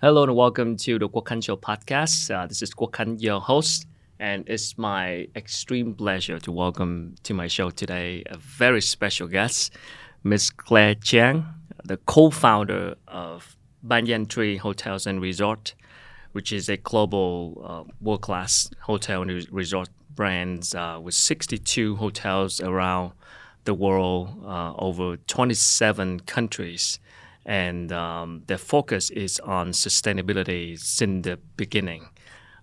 [0.00, 2.32] Hello and welcome to the Quoc Khanh Show podcast.
[2.32, 3.88] Uh, this is Quoc Khanh, your host,
[4.20, 9.72] and it's my extreme pleasure to welcome to my show today a very special guest,
[10.22, 11.44] Miss Claire Chiang,
[11.82, 15.74] the co-founder of Banyan Tree Hotels and Resort,
[16.30, 23.14] which is a global uh, world-class hotel and resort brand uh, with 62 hotels around
[23.64, 27.00] the world, uh, over 27 countries
[27.48, 32.06] and um, their focus is on sustainability since the beginning.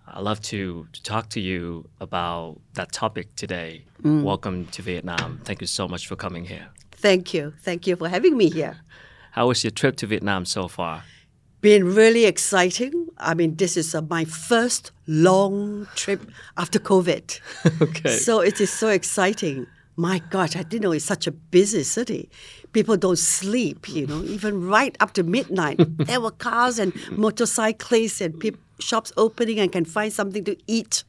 [0.07, 3.85] I'd love to, to talk to you about that topic today.
[4.03, 4.21] Mm.
[4.21, 5.41] Welcome to Vietnam.
[5.43, 6.67] Thank you so much for coming here.
[6.91, 7.53] Thank you.
[7.63, 8.77] Thank you for having me here.
[9.31, 11.04] How was your trip to Vietnam so far?
[11.62, 13.07] Been really exciting.
[13.17, 16.21] I mean, this is uh, my first long trip
[16.57, 17.40] after COVID.
[17.81, 18.17] okay.
[18.17, 19.65] So it is so exciting
[19.98, 22.30] my gosh, I didn't know it's such a busy city.
[22.73, 25.80] People don't sleep, you know, even right up to midnight.
[25.98, 31.04] there were cars and motorcyclists and pe- shops opening and can find something to eat.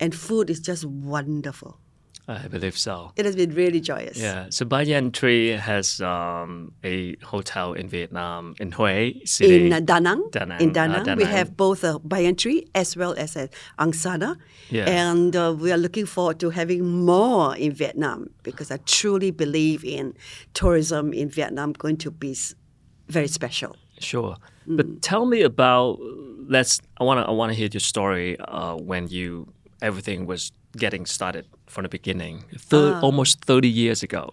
[0.00, 1.78] And food is just wonderful.
[2.28, 3.12] I believe so.
[3.16, 4.16] It has been really joyous.
[4.16, 4.46] Yeah.
[4.50, 9.66] So Banyan Tree has um, a hotel in Vietnam, in Hue City.
[9.66, 10.28] In uh, Da Nang.
[10.30, 10.60] Da Nang.
[10.60, 11.00] In Da Nang.
[11.00, 11.18] Uh, da Nang.
[11.18, 13.48] We have both a Banyan Tree as well as an
[13.78, 14.36] Angsana.
[14.70, 14.84] Yeah.
[14.88, 19.84] And uh, we are looking forward to having more in Vietnam because I truly believe
[19.84, 20.14] in
[20.54, 22.36] tourism in Vietnam going to be
[23.08, 23.76] very special.
[23.98, 24.36] Sure.
[24.68, 24.76] Mm.
[24.76, 25.98] But tell me about
[26.48, 30.52] let's I want to I want to hear your story uh, when you everything was
[30.76, 34.32] getting started from the beginning, thir- uh, almost 30 years ago.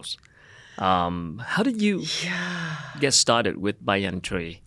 [0.78, 2.76] Um, how did you yeah.
[3.00, 4.60] get started with Banyan Tree?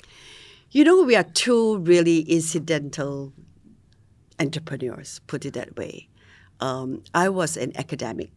[0.71, 3.33] You know, we are two really incidental
[4.39, 6.07] entrepreneurs, put it that way.
[6.59, 8.31] Um, I was an academic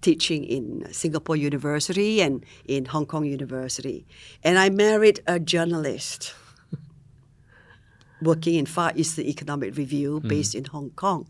[0.00, 4.04] teaching in Singapore University and in Hong Kong University.
[4.42, 6.34] And I married a journalist
[8.22, 10.28] working in Far Eastern Economic Review hmm.
[10.28, 10.58] based mm.
[10.58, 11.28] in Hong Kong.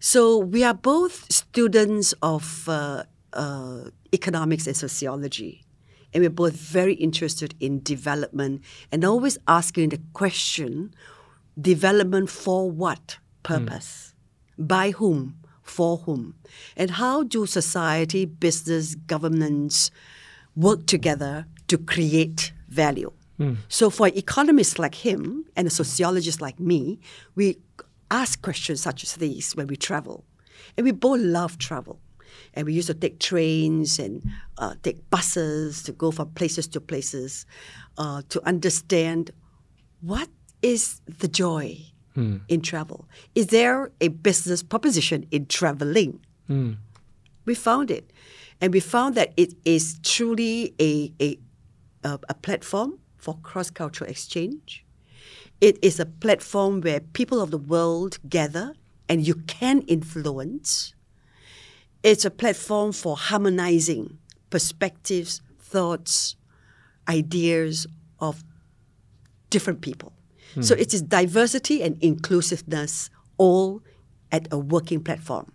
[0.00, 3.04] So we are both students of uh,
[3.34, 5.62] uh, economics and sociology.
[6.12, 10.92] And we're both very interested in development and always asking the question
[11.60, 14.14] development for what purpose?
[14.58, 14.68] Mm.
[14.68, 15.36] By whom?
[15.62, 16.34] For whom?
[16.76, 19.90] And how do society, business, governments
[20.56, 23.12] work together to create value?
[23.38, 23.58] Mm.
[23.68, 26.98] So for economists like him and a sociologist like me,
[27.36, 27.58] we
[28.10, 30.24] ask questions such as these when we travel.
[30.76, 32.00] And we both love travel.
[32.54, 34.22] And we used to take trains and
[34.58, 37.46] uh, take buses to go from places to places
[37.98, 39.30] uh, to understand
[40.00, 40.28] what
[40.62, 41.78] is the joy
[42.14, 42.38] hmm.
[42.48, 43.08] in travel.
[43.34, 46.20] Is there a business proposition in traveling?
[46.46, 46.72] Hmm.
[47.44, 48.12] We found it.
[48.60, 51.38] And we found that it is truly a, a,
[52.04, 54.84] a, a platform for cross cultural exchange
[55.60, 58.74] it is a platform where people of the world gather
[59.08, 60.94] and you can influence.
[62.02, 66.36] It's a platform for harmonizing perspectives, thoughts,
[67.08, 67.86] ideas
[68.20, 68.42] of
[69.50, 70.12] different people.
[70.54, 70.62] Hmm.
[70.62, 73.82] So it is diversity and inclusiveness all
[74.32, 75.52] at a working platform.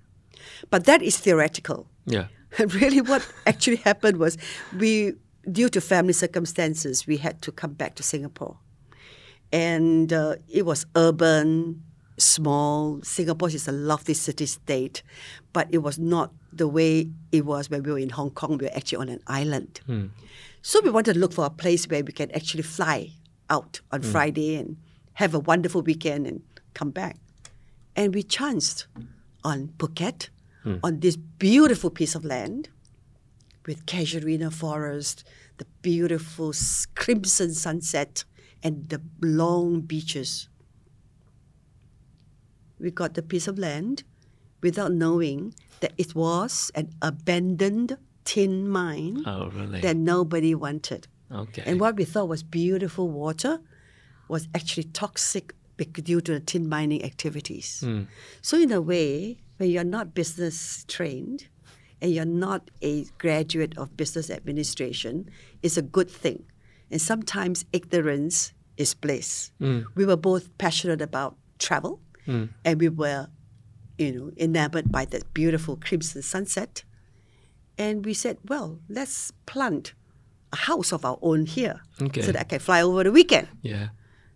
[0.69, 1.87] But that is theoretical.
[2.05, 2.27] Yeah.
[2.57, 4.37] And really what actually happened was
[4.77, 5.15] we
[5.51, 8.57] due to family circumstances we had to come back to Singapore
[9.55, 11.81] and uh, it was urban,
[12.17, 12.99] small.
[13.03, 15.01] Singapore is a lovely city state,
[15.53, 18.57] but it was not the way it was when we were in Hong Kong.
[18.57, 19.79] We were actually on an island.
[19.87, 20.09] Mm.
[20.61, 23.11] So we wanted to look for a place where we can actually fly
[23.49, 24.11] out on mm.
[24.11, 24.75] Friday and
[25.13, 26.41] have a wonderful weekend and
[26.73, 27.15] come back.
[27.95, 28.87] And we chanced
[29.45, 30.27] on Phuket,
[30.65, 30.81] mm.
[30.83, 32.67] on this beautiful piece of land
[33.65, 35.23] with casuarina forest,
[35.59, 36.51] the beautiful
[36.95, 38.25] crimson sunset,
[38.63, 40.49] and the long beaches.
[42.79, 44.03] We got the piece of land
[44.61, 49.81] without knowing that it was an abandoned tin mine oh, really?
[49.81, 51.07] that nobody wanted.
[51.31, 51.63] Okay.
[51.65, 53.59] And what we thought was beautiful water
[54.27, 57.83] was actually toxic due to the tin mining activities.
[57.85, 58.07] Mm.
[58.41, 61.47] So, in a way, when you're not business trained
[62.01, 65.29] and you're not a graduate of business administration,
[65.61, 66.43] it's a good thing.
[66.91, 69.51] And sometimes ignorance is bliss.
[69.59, 69.85] Mm.
[69.95, 72.49] We were both passionate about travel, mm.
[72.63, 73.27] and we were,
[73.97, 76.83] you know, enamored by that beautiful crimson sunset.
[77.77, 79.93] And we said, well, let's plant
[80.53, 82.21] a house of our own here, okay.
[82.21, 83.47] so that I can fly over the weekend.
[83.61, 83.89] Yeah.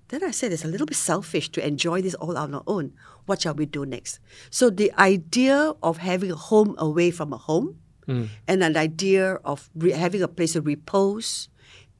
[0.07, 2.93] Then I said, it's a little bit selfish to enjoy this all on our own.
[3.27, 4.19] What shall we do next?
[4.49, 8.27] So the idea of having a home away from a home, mm.
[8.47, 11.47] and an idea of re- having a place of repose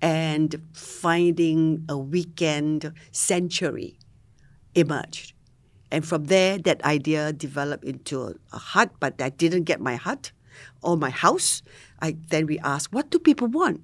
[0.02, 3.98] and finding a weekend sanctuary
[4.76, 5.34] emerged.
[5.92, 9.96] And from there, that idea developed into a, a hut, but I didn't get my
[9.96, 10.32] hut
[10.84, 11.62] or my house.
[12.02, 13.82] I, then we asked, what do people want?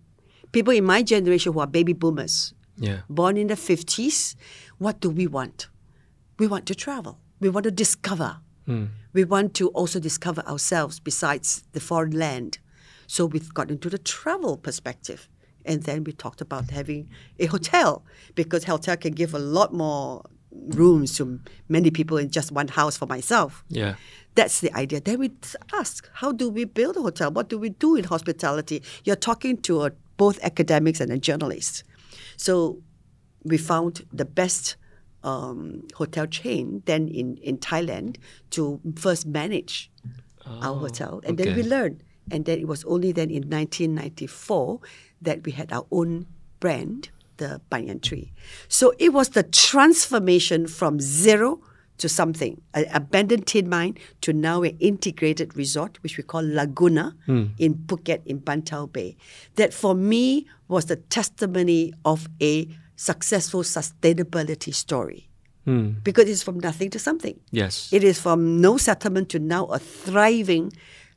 [0.52, 3.00] People in my generation who are baby boomers, Yeah.
[3.10, 4.36] born in the 50s,
[4.78, 5.68] what do we want?
[6.38, 7.20] We want to travel.
[7.40, 8.38] We want to discover.
[8.66, 8.86] Hmm.
[9.14, 12.60] We want to also discover ourselves besides the foreign land.
[13.08, 15.28] So we've got into the travel perspective.
[15.66, 17.10] And then we talked about having
[17.40, 18.04] a hotel
[18.36, 22.98] because hotel can give a lot more rooms to many people in just one house
[22.98, 23.64] for myself.
[23.70, 23.96] Yeah.
[24.36, 25.02] That's the idea.
[25.02, 25.32] Then we
[25.74, 27.32] ask, how do we build a hotel?
[27.32, 28.84] What do we do in hospitality?
[29.04, 31.84] You're talking to a, both academics and a journalist.
[32.38, 32.82] So
[33.44, 34.76] we found the best
[35.24, 38.18] um, hotel chain then in, in Thailand
[38.52, 39.92] to first manage
[40.46, 41.22] our hotel.
[41.26, 42.04] And then we learned.
[42.32, 44.80] And then it was only then in 1994
[45.22, 46.28] that we had our own
[46.60, 48.32] brand, the Banyan Tree.
[48.68, 51.62] So it was the transformation from zero
[51.98, 57.16] to something, an abandoned tin mine to now an integrated resort, which we call Laguna
[57.26, 57.46] hmm.
[57.58, 59.16] in Phuket in Bang Tao Bay.
[59.56, 65.30] That for me was the testimony of a successful sustainability story.
[65.64, 65.92] Hmm.
[66.04, 67.40] Because it's from nothing to something.
[67.52, 67.92] Yes.
[67.92, 70.72] It is from no settlement to now a thriving,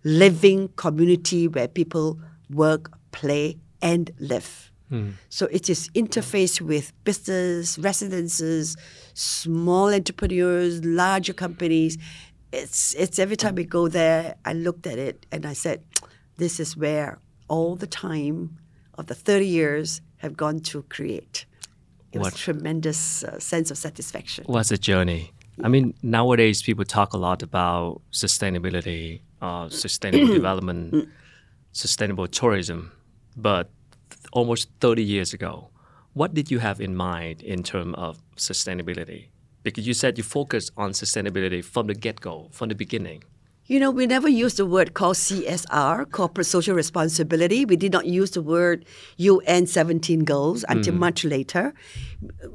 [0.05, 2.19] living community where people
[2.51, 4.71] work, play, and live.
[5.29, 8.75] So it is interface with business, residences,
[9.13, 11.99] small entrepreneurs, larger companies.
[12.53, 15.83] It's it's every time we go there, I looked at it and I said,
[16.39, 18.57] this is where all the time
[18.95, 21.45] of the 30 years have gone to create.
[22.13, 24.45] It was What- a tremendous uh, sense of satisfaction.
[24.47, 25.33] What's the journey?
[25.63, 31.09] I mean, nowadays people talk a lot about sustainability, uh, sustainable development,
[31.73, 32.93] sustainable tourism,
[33.39, 33.71] but
[34.33, 35.71] almost 30 years ago,
[36.13, 39.29] what did you have in mind in terms of sustainability?
[39.63, 43.23] Because you said you focused on sustainability from the get-go, from the beginning.
[43.67, 47.67] You know, we never used the word called CSR, corporate social responsibility.
[47.67, 48.87] We did not use the word
[49.19, 51.75] UN 17 goals until much later.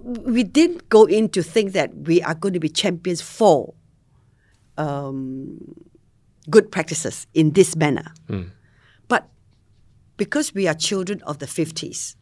[0.04, 3.76] We didn't go in to think that we are going to be champions for
[4.78, 5.60] um,
[6.50, 8.12] good practices in this manner.
[8.28, 8.36] But
[10.24, 12.16] because we are children of the 50s,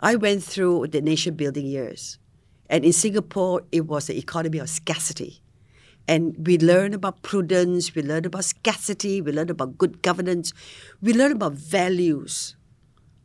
[0.00, 2.18] I went through the nation building years.
[2.70, 5.42] And in Singapore, it was the economy of scarcity.
[6.08, 10.54] And we learn about prudence, we learn about scarcity, we learn about good governance,
[11.02, 12.56] we learn about values,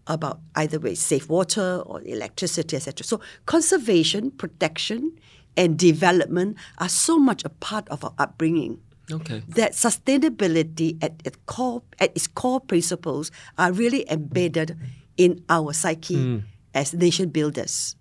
[0.07, 3.06] about either way, safe water or electricity, etc.
[3.06, 5.18] So conservation, protection,
[5.56, 8.81] and development are so much a part of our upbringing
[9.12, 9.42] Okay.
[9.48, 14.77] that sustainability at, its core at its core principles are really embedded
[15.15, 16.38] in our psyche hmm.
[16.74, 17.95] as nation builders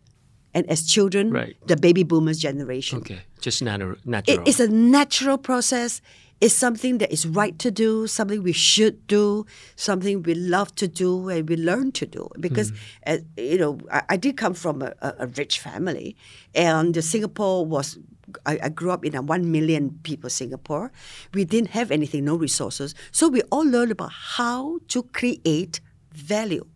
[0.57, 1.55] and as children, Right.
[1.67, 2.99] the baby boomers generation.
[2.99, 3.21] Okay.
[3.41, 4.49] Just natu- It natural.
[4.49, 6.01] is a natural process.
[6.41, 9.45] It's something that is right to do, something we should do,
[9.77, 12.29] something we love to do, and we learn to do.
[12.41, 12.73] Because,
[13.05, 16.17] as, you know, I, I did come from a, a rich family,
[16.55, 17.99] and Singapore was.
[18.45, 20.93] I, I grew up in a one million people Singapore.
[21.35, 25.81] We didn't have anything, no resources, so we all learned about how to create
[26.13, 26.67] value.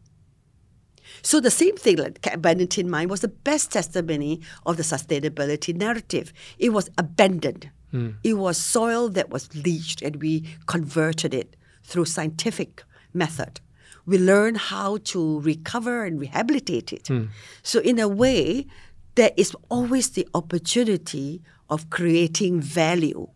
[1.23, 5.75] So the same thing, like abandoned tin mine, was the best testimony of the sustainability
[5.75, 6.33] narrative.
[6.59, 7.71] It was abandoned.
[7.91, 8.11] Hmm.
[8.23, 13.61] It was soil that was leached, and we converted it through scientific method.
[14.07, 17.09] We learned how to recover and rehabilitate it.
[17.09, 17.27] Hmm.
[17.63, 18.67] So in a way,
[19.15, 23.29] there is always the opportunity of creating value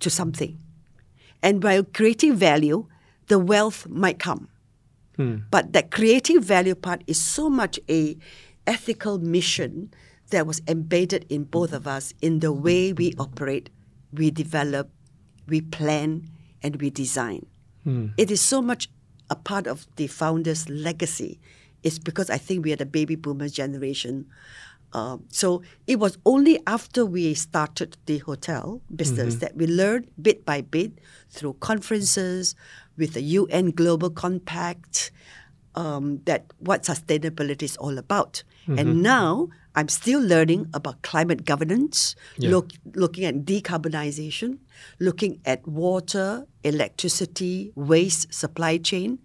[0.00, 0.58] to something.
[1.42, 2.86] And by creating value,
[3.28, 4.48] the wealth might come.
[5.16, 5.38] Hmm.
[5.50, 8.16] But that creating value part is so much a
[8.66, 9.92] ethical mission
[10.30, 13.70] that was embedded in both of us in the way we operate,
[14.12, 14.90] we develop,
[15.46, 16.28] we plan,
[16.62, 17.46] and we design.
[17.84, 18.08] Hmm.
[18.16, 18.88] It is so much
[19.28, 21.40] a part of the founder's legacy.
[21.82, 24.26] It's because I think we are the baby boomer generation.
[24.92, 30.44] Um, so it was only after we started the hotel business that we learned bit
[30.44, 30.92] by bit
[31.30, 32.56] through conferences
[32.96, 35.12] with the UN Global Compact
[35.76, 38.42] um, that what sustainability is all about.
[38.66, 42.50] And now I'm still learning about climate governance, Yeah.
[42.50, 44.58] look, looking at decarbonization,
[45.00, 49.18] looking at water, electricity, waste, supply chain,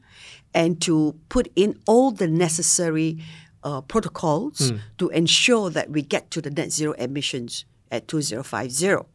[0.56, 3.20] and to put in all the necessary
[3.64, 4.78] uh, protocols hmm.
[4.98, 9.06] to ensure that we get to the net zero emissions at 2050.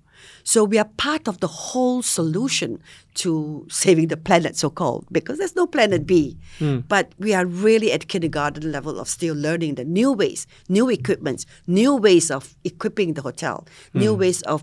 [0.44, 2.82] So we are part of the whole solution
[3.14, 6.36] to saving the planet, so called, because there's no planet B.
[6.58, 6.80] Hmm.
[6.80, 11.46] But we are really at kindergarten level of still learning the new ways, new equipments,
[11.66, 14.20] new ways of equipping the hotel, new hmm.
[14.20, 14.62] ways of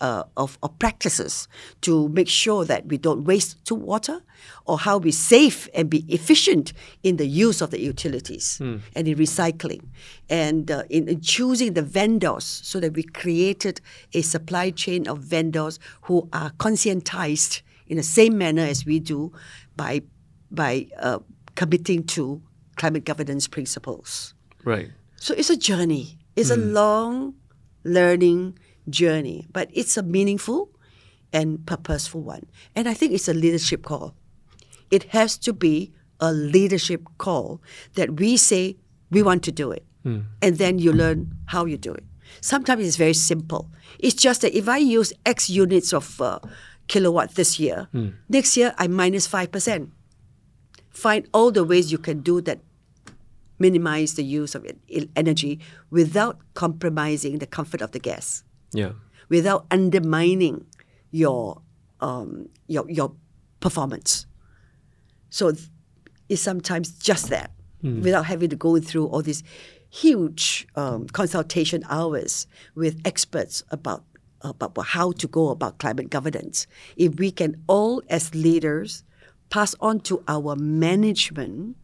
[0.00, 1.48] uh, of, of practices
[1.80, 4.22] to make sure that we don't waste too water
[4.66, 8.58] or how we save and be efficient in the use of the utilities
[8.94, 9.84] and in recycling
[10.28, 13.80] and uh, in, in choosing the vendors so that we created
[14.14, 19.32] a supply chain of vendors who are conscientized in the same manner as we do
[19.76, 20.02] by
[20.50, 21.18] by uh,
[21.54, 22.40] committing to
[22.76, 24.34] climate governance principles.
[24.64, 24.90] Right.
[25.16, 26.18] So it's a journey.
[26.36, 27.34] It's a long
[27.82, 28.58] learning
[28.90, 30.70] journey, but it's a meaningful
[31.32, 32.44] and purposeful one.
[32.74, 34.14] And I think it's a leadership call.
[34.90, 37.60] It has to be a leadership call
[37.94, 38.76] that we say
[39.10, 39.84] we want to do it.
[40.42, 42.04] And then you learn how you do it.
[42.40, 43.70] Sometimes it's very simple.
[43.98, 46.38] It's just that if I use X units of uh,
[46.88, 47.88] kilowatt this year,
[48.28, 49.90] next year I minus 5%.
[50.90, 52.60] Find all the ways you can do that
[53.58, 54.66] minimize the use of
[55.16, 58.92] energy without compromising the comfort of the guests, Yeah.
[59.28, 60.66] without undermining
[61.10, 61.62] your
[62.00, 63.12] um, your your
[63.60, 64.26] performance.
[65.30, 65.52] So
[66.28, 67.50] it's sometimes just that,
[68.02, 69.42] without having to go through all these
[69.90, 74.04] huge um, consultation hours with experts about
[74.42, 76.66] about how to go about climate governance.
[76.96, 79.02] If we can all, as leaders,
[79.50, 81.76] pass on to our management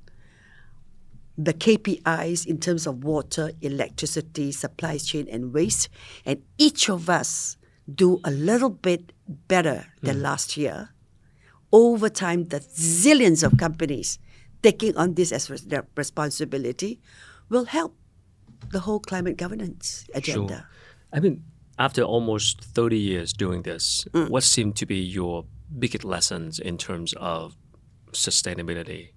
[1.37, 5.89] the KPIs in terms of water, electricity, supply chain, and waste,
[6.25, 7.57] and each of us
[7.93, 9.13] do a little bit
[9.49, 10.91] better than last year,
[11.73, 14.19] over time, the zillions of companies
[14.63, 17.01] taking on this as res- their responsibility
[17.49, 17.97] will help
[18.71, 20.55] the whole climate governance agenda.
[20.55, 20.69] Sure.
[21.13, 21.43] I mean,
[21.79, 24.31] after almost 30 years doing this, Mm.
[24.31, 25.45] what seem to be your
[25.79, 27.57] biggest lessons in terms of
[28.13, 29.11] sustainability?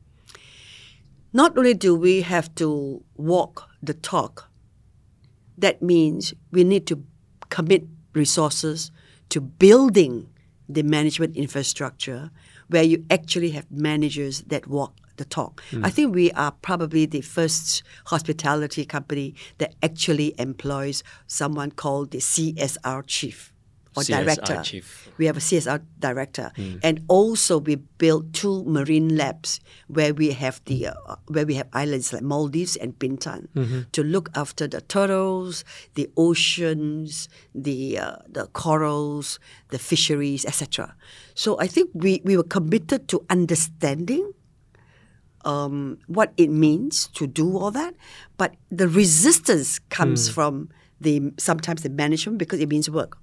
[1.38, 4.50] Not only do we have to walk the talk,
[5.56, 7.04] that means we need to
[7.50, 8.90] commit resources
[9.30, 10.30] to building
[10.68, 12.32] the management infrastructure
[12.70, 15.62] where you actually have managers that walk the talk.
[15.70, 15.86] Hmm.
[15.86, 22.18] I think we are probably the first hospitality company that actually employs someone called the
[22.18, 23.54] CSR chief
[23.98, 24.62] or CSR director.
[24.64, 25.10] chief.
[25.18, 26.52] We have a CSR director,
[26.84, 31.68] and also we built two marine labs where we have the uh, where we have
[31.74, 33.50] islands like Maldives and Bintan
[33.92, 39.40] to look after the turtles, the oceans, the uh, the corals,
[39.70, 40.94] the fisheries, etc.
[41.34, 44.32] So I think we we were committed to understanding
[45.46, 47.96] um, what it means to do all that,
[48.38, 53.18] but the resistance comes from the sometimes the management because it means work.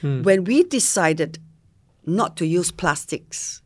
[0.00, 0.22] Hmm.
[0.22, 1.38] When we decided
[2.06, 3.62] not to use plastics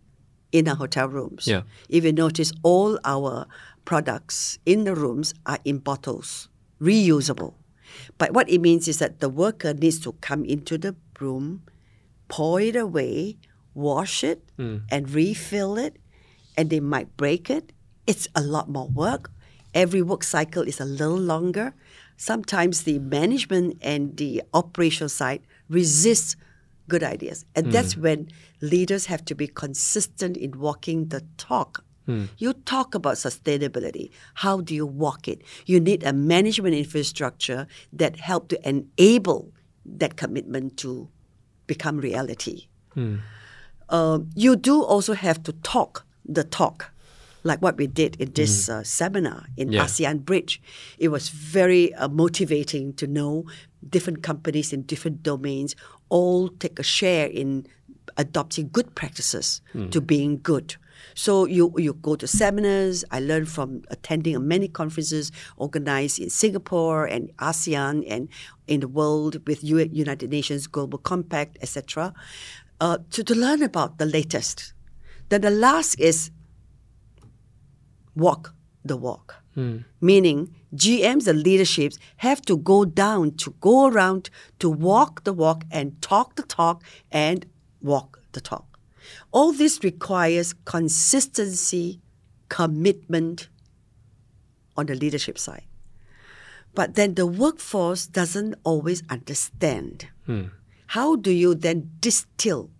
[0.51, 1.63] in our hotel rooms, Yeah.
[1.89, 3.47] if you notice, all our
[3.85, 6.49] products in the rooms are in bottles,
[6.81, 7.55] reusable.
[8.19, 11.63] But what it means is that the worker needs to come into the room,
[12.29, 13.37] pour it away,
[13.75, 14.79] wash it, hmm.
[14.91, 15.97] and refill it,
[16.57, 17.73] and they might break it.
[18.07, 19.31] It's a lot more work.
[19.75, 21.75] Every work cycle is a little longer.
[22.17, 26.37] Sometimes the management and the operational side resist
[26.89, 27.45] good ideas.
[27.55, 27.73] And hmm.
[27.73, 28.29] that's when
[28.61, 31.85] leaders have to be consistent in walking the talk.
[32.07, 32.25] Hmm.
[32.39, 34.11] You talk about sustainability.
[34.35, 35.43] How do you walk it?
[35.67, 39.53] You need a management infrastructure that help to enable
[39.85, 41.09] that commitment to
[41.67, 42.67] become reality.
[43.89, 46.93] Um, you do also have to talk the talk,
[47.45, 49.85] like what we did in this uh, seminar in Yeah.
[49.85, 50.61] ASEAN Bridge.
[50.99, 53.45] It was very uh, motivating to know
[53.89, 55.75] different companies in different domains
[56.09, 57.67] all take a share in
[58.17, 60.77] adopting good practices to being good.
[61.15, 63.05] So you you go to seminars.
[63.11, 68.29] I learned from attending many conferences organized in Singapore and ASEAN and
[68.67, 72.13] in the world with United Nations Global Compact, etc.
[72.81, 74.75] Uh, to to learn about the latest.
[75.29, 76.31] Then the last is
[78.15, 78.55] walk
[78.85, 79.37] the walk.
[79.55, 79.79] Hmm.
[80.01, 85.65] Meaning, GMs and leaderships have to go down, to go around, to walk the walk
[85.71, 87.47] and talk the talk and
[87.83, 88.79] walk the talk.
[89.31, 92.01] All this requires consistency,
[92.49, 93.49] commitment
[94.77, 95.65] on the leadership side.
[96.75, 100.09] But then the workforce doesn't always understand.
[100.25, 100.45] Hmm.
[100.87, 102.71] How do you then distill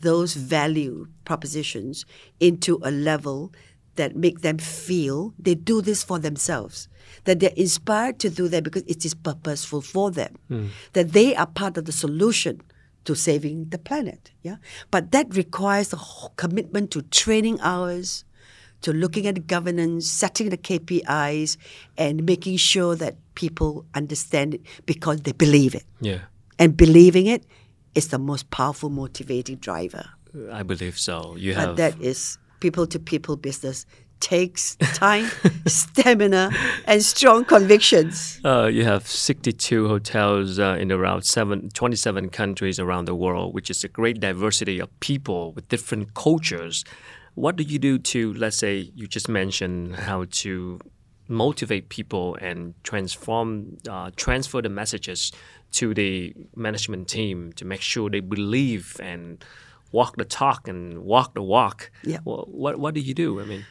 [0.00, 2.04] those value propositions
[2.40, 3.52] into a level
[3.98, 6.88] that make them feel they do this for themselves,
[7.24, 10.66] that they're inspired to do that because it is purposeful for them, hmm.
[10.94, 12.62] that they are part of the solution
[13.04, 14.30] to saving the planet.
[14.42, 14.56] Yeah,
[14.90, 15.98] but that requires a
[16.36, 18.24] commitment to training hours,
[18.82, 21.56] to looking at governance, setting the KPIs,
[21.96, 25.84] and making sure that people understand it because they believe it.
[26.00, 26.20] Yeah.
[26.58, 27.44] And believing it
[27.94, 30.06] is the most powerful motivating driver.
[30.52, 31.34] I believe so.
[31.36, 33.86] You But have that is people to people business
[34.20, 35.26] takes time,
[35.66, 36.50] stamina,
[36.86, 38.40] and strong convictions.
[38.44, 43.70] Uh, you have 62 hotels uh, in around seven, 27 countries around the world, which
[43.70, 46.84] is a great diversity of people with different cultures.
[47.34, 50.80] What do you do to, let's say, you just mentioned how to
[51.28, 55.30] motivate people and transform, uh, transfer the messages
[55.70, 59.44] to the management team to make sure they believe and
[59.92, 61.90] walk the talk and walk the walk.
[62.04, 62.18] Yeah.
[62.24, 63.40] Well, what, what do you do?
[63.40, 63.64] I mean,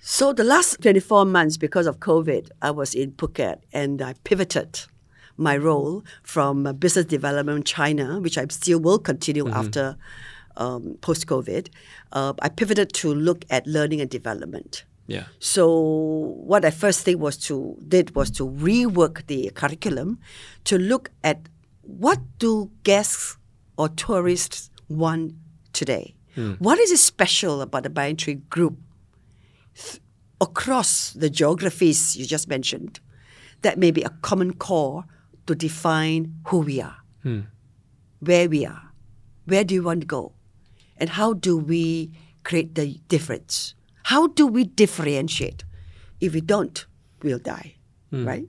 [0.00, 4.80] So the last 24 months, because of COVID, I was in Phuket and I pivoted
[5.36, 9.96] my role from business development in China, which I still will continue after
[10.56, 11.68] um, post-COVID.
[12.12, 14.84] Uh, I pivoted to look at learning and development.
[15.06, 15.24] yeah.
[15.38, 15.68] So
[16.46, 20.18] what I first thing was to did was to rework the curriculum
[20.64, 21.48] to look at
[21.82, 23.36] what do guests
[23.76, 25.34] or tourists want
[25.72, 26.14] today.
[26.34, 26.52] Hmm.
[26.54, 28.78] What is special about the Banyan Group
[29.74, 30.00] th-
[30.40, 33.00] across the geographies you just mentioned?
[33.62, 35.04] That may be a common core
[35.46, 37.40] to define who we are, hmm.
[38.20, 38.92] where we are,
[39.46, 40.32] where do you want to go,
[40.96, 42.10] and how do we
[42.44, 43.74] create the difference?
[44.04, 45.64] How do we differentiate?
[46.20, 46.84] If we don't,
[47.22, 47.76] we'll die,
[48.10, 48.26] hmm.
[48.26, 48.48] right?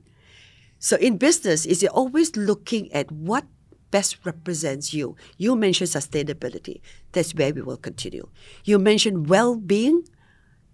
[0.79, 3.45] So in business, is you're always looking at what
[3.91, 5.15] best represents you.
[5.37, 6.81] You mentioned sustainability.
[7.11, 8.27] That's where we will continue.
[8.63, 10.03] You mentioned well-being.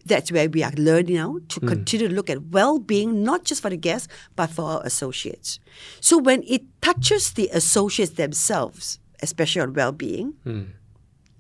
[0.06, 1.68] That's where we are learning now to hmm.
[1.68, 5.60] continue to look at well-being, not just for the guests, but for our associates.
[6.00, 10.64] So when it touches the associates themselves, especially on well-being, hmm.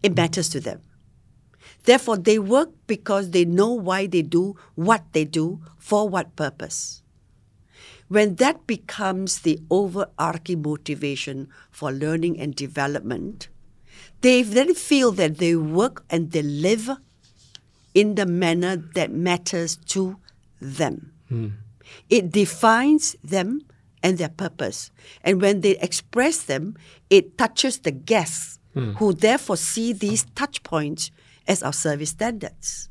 [0.04, 0.82] it matters to them.
[1.84, 7.01] Therefore, they work because they know why they do what they do for what purpose.
[8.12, 13.48] When that becomes the overarching motivation for learning and development,
[14.20, 16.90] they then feel that they work and they live
[17.94, 20.18] in the manner that matters to
[20.60, 21.14] them.
[21.30, 21.48] Hmm.
[22.10, 23.62] It defines them
[24.04, 24.92] and their purpose.
[25.24, 26.76] And when they express them,
[27.10, 28.92] it touches the guests hmm.
[29.00, 31.12] who therefore see these touch points
[31.48, 32.90] as our service standards.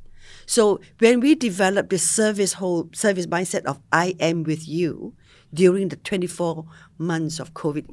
[0.51, 5.15] So when we develop this service whole service mindset of I am with you
[5.55, 6.65] during the 24
[6.99, 7.87] months of COVID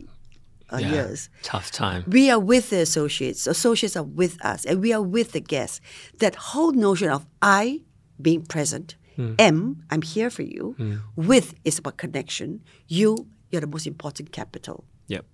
[0.73, 0.91] uh, Yeah.
[0.93, 2.03] years, Tough time.
[2.07, 5.79] we are with the associates, associates are with us, and we are with the guests.
[6.17, 7.83] That whole notion of I
[8.19, 8.95] being present,
[9.37, 10.75] M, I'm here for you,
[11.15, 15.25] with is about connection, you, you're the most important capital Yep.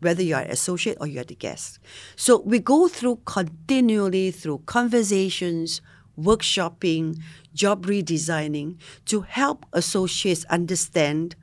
[0.00, 1.80] whether you are an associate or you're the guest.
[2.16, 5.80] So we go through continually through conversations,
[6.18, 7.18] workshopping,
[7.54, 11.36] job redesigning to help associates understand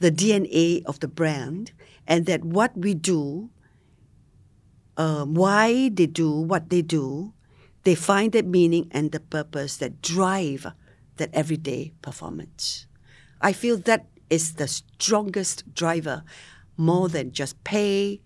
[0.00, 1.72] the DNA of the brand
[2.06, 3.50] and that what we do,
[4.96, 7.32] um, why they do what they do,
[7.84, 10.66] they find the meaning and the purpose that drive
[11.16, 12.86] that everyday performance.
[13.40, 16.24] I feel that is the strongest driver
[16.76, 18.20] more than just pay,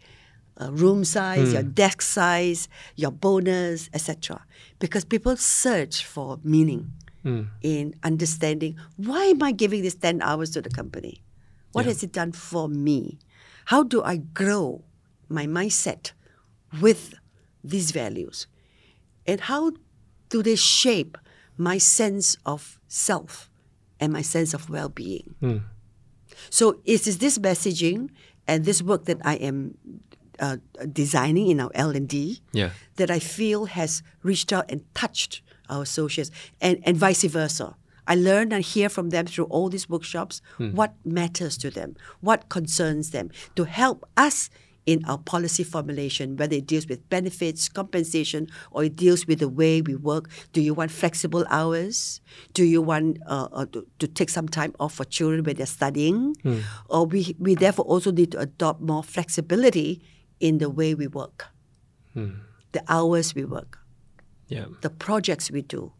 [0.60, 1.70] uh, room size, your hmm.
[1.70, 4.44] desk size, your bonus, etc.
[4.78, 6.92] Because people search for meaning
[7.22, 7.42] hmm.
[7.62, 11.22] in understanding why am I giving this 10 hours to the company?
[11.72, 13.18] What has it done for me?
[13.66, 14.82] How do I grow
[15.28, 16.12] my mindset
[16.80, 17.14] with
[17.62, 18.46] these values?
[19.26, 19.72] And how
[20.30, 21.18] do they shape
[21.58, 23.50] my sense of self
[24.00, 25.34] and my sense of well being?
[25.40, 25.56] Hmm.
[26.48, 28.10] So it is this messaging
[28.46, 29.76] and this work that I am
[30.40, 30.56] uh,
[30.92, 32.70] designing in our L and D Yeah.
[32.96, 37.74] that I feel has reached out and touched our associates, and, and vice versa.
[38.06, 42.48] I learn and hear from them through all these workshops what matters to them, what
[42.48, 44.48] concerns them, to help us
[44.86, 49.48] in our policy formulation, whether it deals with benefits, compensation, or it deals with the
[49.48, 50.30] way we work.
[50.52, 52.20] Do you want flexible hours?
[52.54, 55.66] Do you want uh, uh, to, to take some time off for children when they're
[55.66, 56.36] studying?
[56.88, 60.00] Or we, we therefore also need to adopt more flexibility
[60.40, 61.46] in the way we work,
[62.14, 62.30] hmm.
[62.72, 63.78] the hours we work
[64.48, 64.66] Yeah.
[64.80, 65.92] the projects we do.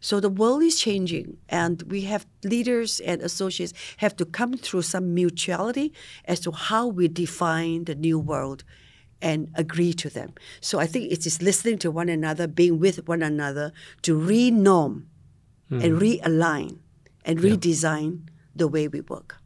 [0.00, 4.82] So the world is changing, and we have leaders and associates have to come through
[4.82, 5.92] some mutuality
[6.24, 8.64] as to how we define the new world
[9.20, 10.32] and agree to them.
[10.62, 15.06] So I think it is listening to one another, being with one another to re-norm
[15.70, 15.98] and hmm.
[15.98, 16.78] realign
[17.24, 18.22] and redesign
[18.56, 19.39] the way we work.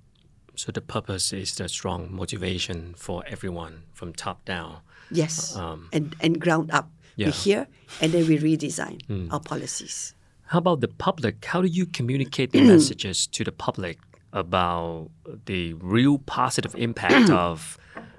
[0.56, 4.78] So the purpose is the strong motivation for everyone from top down.
[5.10, 6.90] Yes, um, and and ground up.
[7.16, 7.26] Yeah.
[7.26, 7.66] We hear
[8.00, 9.28] and then we redesign hmm.
[9.30, 10.14] our policies.
[10.46, 11.44] How about the public?
[11.44, 13.98] How do you communicate the messages to the public
[14.32, 15.10] about
[15.46, 17.78] the real positive impact of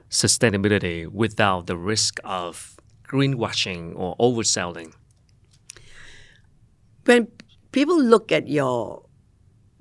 [0.09, 4.93] sustainability without the risk of greenwashing or overselling?
[7.05, 7.27] When
[7.71, 9.03] people look at your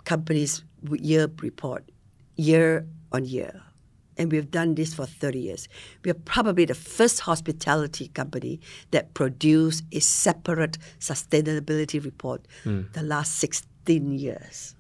[0.05, 1.89] company's year report,
[2.37, 3.63] year on year,
[4.17, 5.69] and we've done this for 30 years,
[6.05, 12.47] we are probably the first hospitality company that produced a separate sustainability report
[12.93, 14.75] the last 16 years.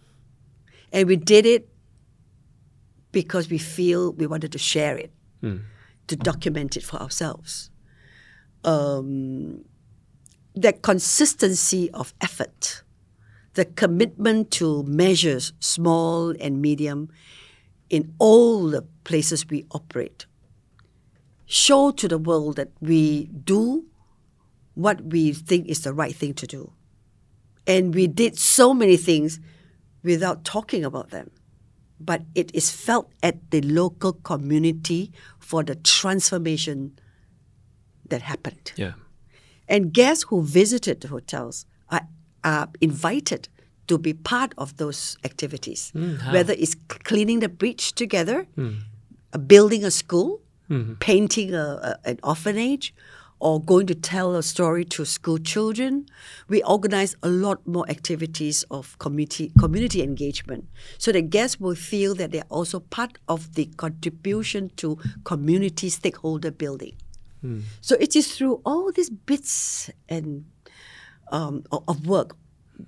[0.93, 1.69] And we did it
[3.11, 5.12] because we feel we wanted to share it,
[6.07, 7.71] to document it for ourselves.
[8.64, 9.64] Um,
[10.55, 12.83] that consistency of effort,
[13.55, 17.09] the commitment to measures small and medium
[17.94, 20.26] in all the places we operate,
[21.46, 23.87] show to the world that we do
[24.74, 26.72] what we think is the right thing to do.
[27.68, 29.38] And we did so many things
[30.02, 31.30] without talking about them.
[32.00, 36.98] But it is felt at the local community for the transformation
[38.09, 38.72] that happened.
[38.74, 38.94] Yeah.
[39.68, 42.09] And guests who visited the hotels are,
[42.42, 43.48] are invited
[43.87, 45.92] to be part of those activities,
[46.33, 48.47] whether it's cleaning the beach together,
[49.35, 50.40] uh, building a school,
[51.01, 52.94] painting a, a- an orphanage,
[53.40, 56.07] or going to tell a story to school children.
[56.49, 60.64] We organize a lot more activities of community community engagement,
[60.99, 66.51] so the guests will feel that they're also part of the contribution to community stakeholder
[66.51, 66.94] building.
[67.83, 70.44] So it is through all these bits and
[71.31, 72.37] um, of work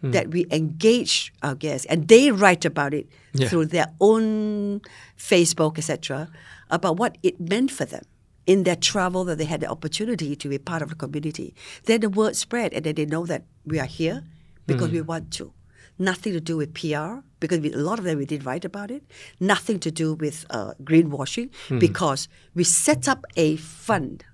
[0.02, 0.12] Mm.
[0.12, 3.48] that we engage our guests, and they write about it Yeah.
[3.48, 4.80] through their own
[5.16, 6.28] Facebook, etc.,
[6.70, 8.04] about what it meant for them
[8.46, 11.54] in their travel that they had the opportunity to be part of the community.
[11.84, 14.24] Then the word spread, and then they know that we are here
[14.66, 15.06] because we mm.
[15.06, 15.52] want to.
[15.98, 18.90] Nothing to do with PR because we, a lot of them we did write about
[18.90, 19.02] it.
[19.40, 21.80] Nothing to do with uh, greenwashing mm.
[21.80, 24.24] because we set up a fund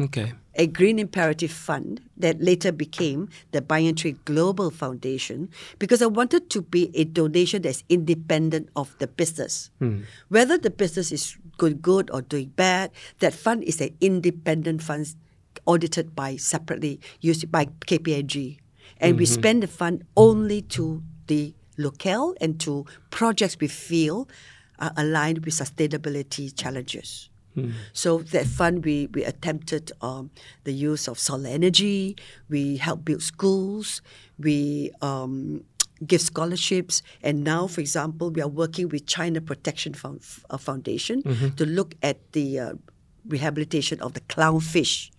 [0.00, 0.32] Okay.
[0.54, 3.62] A Green Imperative Fund that later became the
[3.96, 9.70] Tree Global Foundation because I wanted to be a donation that's independent of the business.
[9.78, 10.00] Hmm.
[10.28, 15.14] Whether the business is good, good or doing bad, that fund is an independent fund
[15.66, 18.58] audited by separately used by KPMG.
[18.98, 19.34] And we mm-hmm.
[19.34, 24.28] spend the fund only to the locale and to projects we feel
[24.78, 27.29] are aligned with sustainability challenges.
[27.92, 30.30] So that fund, we, we attempted um,
[30.64, 32.16] the use of solar energy.
[32.48, 34.02] We help build schools.
[34.38, 35.64] We um,
[36.06, 37.02] give scholarships.
[37.22, 41.22] And now, for example, we are working with China Protection Found, uh, Foundation
[41.56, 42.72] to look at the uh,
[43.28, 45.10] rehabilitation of the clownfish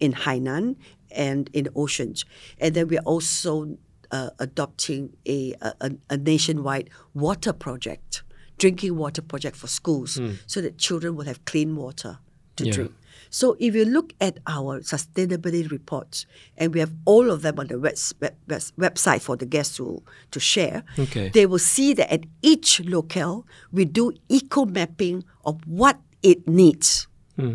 [0.00, 0.74] in Hainan
[1.12, 2.24] and in the oceans.
[2.58, 3.78] And then we're also
[4.10, 8.23] uh, adopting a, a, a nationwide water project,
[8.58, 10.32] drinking water project for schools, hmm.
[10.46, 12.18] so that children will have clean water
[12.56, 12.72] to Yeah.
[12.72, 12.92] drink.
[13.30, 16.24] So if you look at our sustainability reports,
[16.56, 19.76] and we have all of them on the webs- web, webs- website for the guests
[19.78, 21.30] to, to share, Okay.
[21.30, 27.08] they will see that at each locale, we do eco mapping of what it needs.
[27.36, 27.54] Hmm.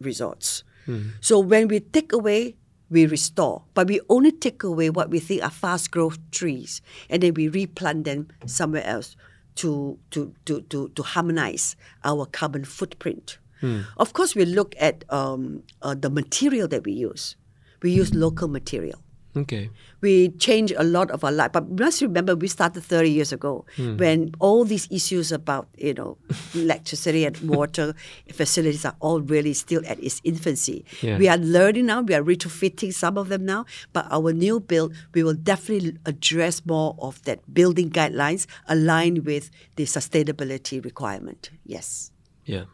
[0.00, 0.62] resorts.
[0.84, 1.08] Hmm.
[1.20, 2.56] So when we take away,
[2.90, 7.22] we restore, but we only take away what we think are fast growth trees, and
[7.22, 9.16] then we replant them somewhere else
[9.56, 13.38] to to to to, to harmonize our carbon footprint.
[13.96, 17.36] Of course, we look at um, uh, the material that we use.
[17.82, 19.00] We use local material
[19.36, 19.70] Okay.
[20.00, 21.50] we change a lot of our life.
[21.52, 25.94] But we must remember we started 30 years ago when all these issues about, you
[25.94, 26.18] know,
[26.54, 27.94] electricity and water
[28.32, 30.84] facilities are all really still at its infancy.
[31.00, 31.18] Yeah.
[31.18, 34.94] We are learning now, we are retrofitting some of them now, but our new build,
[35.14, 41.50] we will definitely address more of that building guidelines aligned with the sustainability requirement.
[41.64, 42.12] Yes.
[42.44, 42.64] Yeah.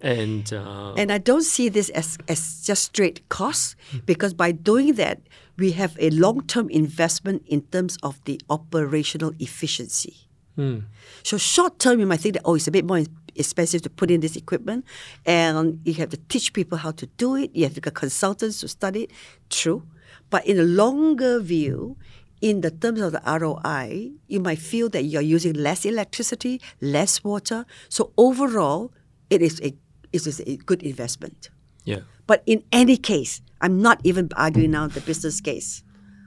[0.00, 4.94] And uh, And I don't see this as, as just straight costs because by doing
[4.94, 5.20] that,
[5.56, 10.16] we have a long term investment in terms of the operational efficiency.
[10.56, 10.80] Hmm.
[11.22, 13.02] So short term, you might think that, oh, it's a bit more
[13.34, 14.84] expensive to put in this equipment
[15.26, 17.50] and you have to teach people how to do it.
[17.54, 19.10] You have to get consultants to study it.
[19.50, 19.82] True.
[20.30, 21.96] But in a longer view,
[22.40, 27.24] in the terms of the ROI, you might feel that you're using less electricity, less
[27.24, 27.64] water.
[27.88, 28.92] So overall,
[29.30, 29.74] it is a
[30.12, 31.50] it is a good investment.
[31.84, 32.00] yeah.
[32.26, 35.82] But in any case, I'm not even arguing now the business case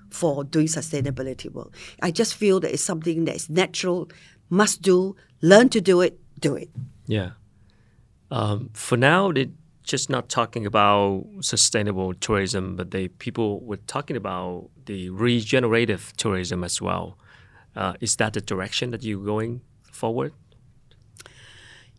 [0.09, 1.71] for doing sustainability work.
[2.01, 4.09] I just feel that it's something that is natural,
[4.49, 6.71] must do, learn to do it, do it.
[7.05, 7.31] Yeah.
[8.31, 14.17] Um, for now, they're just not talking about sustainable tourism, but they people were talking
[14.17, 17.19] about the regenerative tourism as well.
[17.75, 20.33] Uh, is that the direction that you're going forward?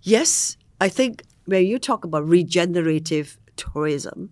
[0.03, 4.31] Yes, I think when you talk about regenerative tourism,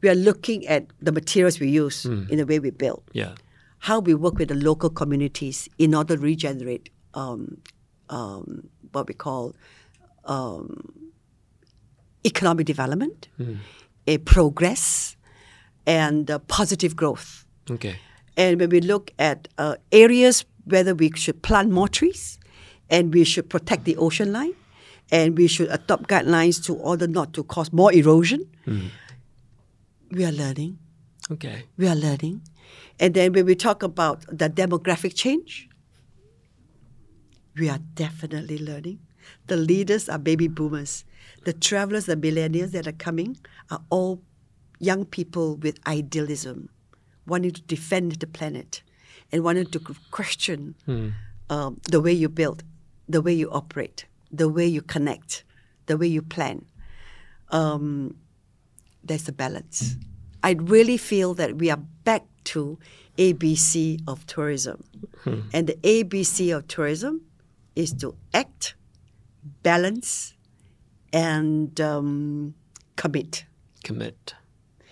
[0.00, 3.02] we are looking at the materials we use in the way we build.
[3.12, 3.34] Yeah.
[3.80, 7.58] how we work with the local communities in order to regenerate um,
[8.10, 9.54] um, what we call
[10.24, 10.68] um,
[12.24, 13.28] economic development,
[14.06, 15.16] a progress,
[15.86, 17.44] and uh, positive growth.
[17.70, 17.96] Okay.
[18.36, 22.38] And when we look at uh, areas whether we should plant more trees,
[22.90, 24.54] and we should protect the ocean line,
[25.10, 28.44] and we should adopt guidelines to order not to cause more erosion,
[30.10, 30.78] we are learning
[31.30, 31.64] Okay.
[31.76, 32.40] we are learning.
[32.98, 35.68] And then when we talk about the demographic change,
[37.56, 39.00] we are definitely learning.
[39.46, 41.04] The leaders are baby boomers.
[41.44, 43.36] The travelers, the millennials that are coming,
[43.70, 44.22] are all
[44.78, 46.70] young people with idealism,
[47.26, 48.82] wanting to defend the planet
[49.30, 50.74] and wanting to question
[51.50, 52.64] um, the way you build,
[53.08, 55.44] the way you operate, the way you connect,
[55.86, 56.64] the way you plan.
[57.50, 58.16] Um,
[59.04, 59.96] there's a balance.
[60.42, 62.78] I really feel that we are back to
[63.16, 64.84] ABC of tourism.
[65.52, 67.22] And the ABC of tourism
[67.74, 68.74] is to act,
[69.62, 70.34] balance,
[71.12, 72.54] and um,
[72.96, 73.44] commit.
[73.84, 74.34] Commit.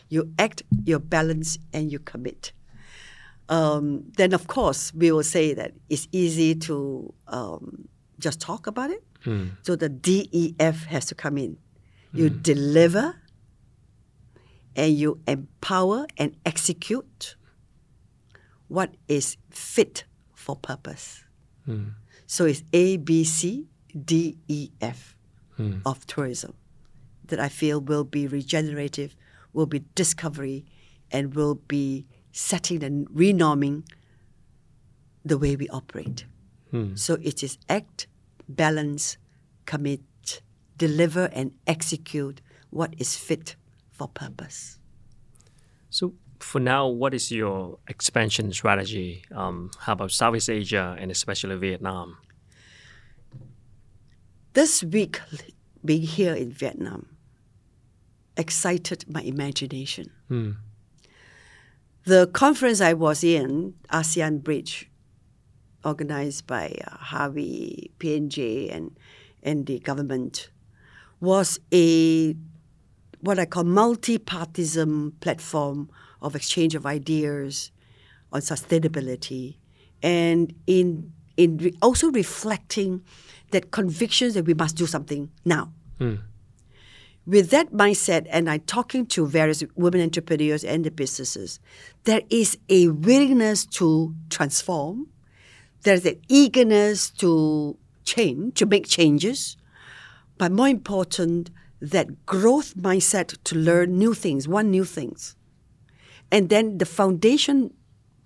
[0.08, 2.52] You act, you balance, and you commit.
[3.48, 7.88] Um, then, of course, we will say that it's easy to um,
[8.18, 9.02] just talk about it.
[9.62, 11.56] So the DEF has to come in.
[12.12, 13.14] You deliver,
[14.76, 17.34] and you empower and execute
[18.68, 21.24] what is fit for purpose.
[21.64, 21.88] Hmm.
[22.26, 23.66] So it's A, B, C,
[24.04, 25.16] D, E, F
[25.56, 25.78] hmm.
[25.86, 26.54] of tourism
[27.24, 29.16] that I feel will be regenerative,
[29.52, 30.64] will be discovery,
[31.10, 33.84] and will be setting and renorming
[35.24, 36.26] the way we operate.
[36.70, 36.94] Hmm.
[36.94, 38.06] So it is act,
[38.48, 39.16] balance,
[39.64, 40.02] commit,
[40.76, 43.56] deliver, and execute what is fit
[43.96, 44.78] for purpose.
[45.90, 49.24] So for now, what is your expansion strategy?
[49.34, 52.18] Um, how about Southeast Asia and especially Vietnam?
[54.52, 55.20] This week,
[55.84, 57.16] being here in Vietnam,
[58.36, 60.10] excited my imagination.
[62.04, 64.90] The conference I was in, ASEAN Bridge,
[65.84, 68.96] organized by uh, Harvey, PNJ, and,
[69.42, 70.50] and the government,
[71.20, 72.36] was a
[73.26, 75.90] what I call multi-partism platform
[76.22, 77.72] of exchange of ideas
[78.32, 79.56] on sustainability,
[80.02, 83.02] and in in re- also reflecting
[83.50, 85.72] that convictions that we must do something now.
[85.98, 86.14] Hmm.
[87.26, 91.58] With that mindset, and I'm talking to various women entrepreneurs and the businesses,
[92.04, 95.08] there is a willingness to transform.
[95.82, 99.56] There's an eagerness to change, to make changes,
[100.38, 105.36] but more important, that growth mindset to learn new things, want new things.
[106.30, 107.72] And then the foundation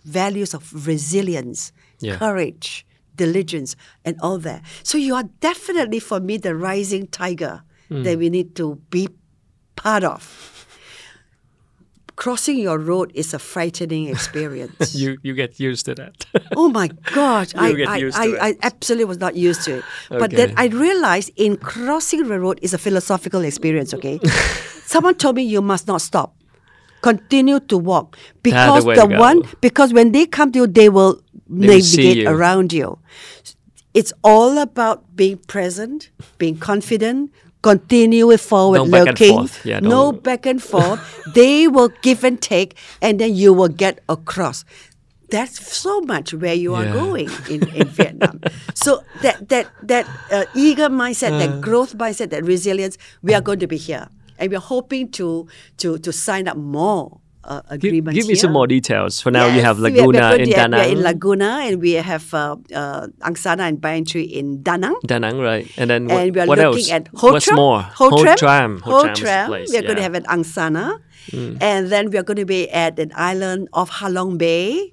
[0.05, 2.17] values of resilience, Yeah.
[2.17, 2.87] courage,
[3.17, 4.63] diligence, and all that.
[4.83, 8.03] So you are definitely, for me, the rising tiger hmm.
[8.05, 9.09] that we need to be
[9.77, 10.60] part of.
[12.21, 14.95] Crossing your road is a frightening experience.
[15.03, 16.27] You you get used to that.
[16.57, 18.49] oh my gosh, I, get I, to I.
[18.49, 19.85] I absolutely was not used to it.
[20.11, 24.21] But then I realized in crossing the road is a philosophical experience, okay?
[24.95, 26.37] Someone told me you must not stop.
[27.01, 28.19] Continue to walk.
[28.43, 32.17] Because the to one because when they come to you, they will will see navigate
[32.19, 32.29] you.
[32.29, 32.99] around you.
[33.95, 39.37] It's all about being present, being confident, continue forward No back and looking.
[39.37, 39.65] forth.
[39.65, 41.01] Yeah, no back and forth.
[41.27, 44.65] they will give and take, and then you will get across.
[45.31, 46.93] That's so much where you are Yeah.
[46.93, 48.41] going in, in Vietnam.
[48.75, 53.61] So that that that uh, eager mindset, that growth mindset, that resilience, we are going
[53.61, 55.47] to be here, and we're hoping to
[55.79, 59.21] to to sign up more uh, give, give me some more details.
[59.21, 61.81] For now, you Yes, have we are Laguna in have- We are in Laguna, and
[61.81, 64.95] we have uh, uh, Angsana and Tree in Danang.
[65.07, 65.67] Danang, right?
[65.79, 66.91] And then what, and we are what looking else?
[66.93, 67.57] at Ho What's Tram.
[67.57, 67.81] more?
[67.83, 68.37] Ho Tram.
[68.37, 68.79] Tram.
[68.85, 69.47] Ho Tram is the Tram.
[69.49, 70.01] place, We are going to.
[70.01, 70.05] Mm.
[70.05, 70.99] have an Angsana.
[71.61, 74.91] And then we are going to be at an island of Halong Bay,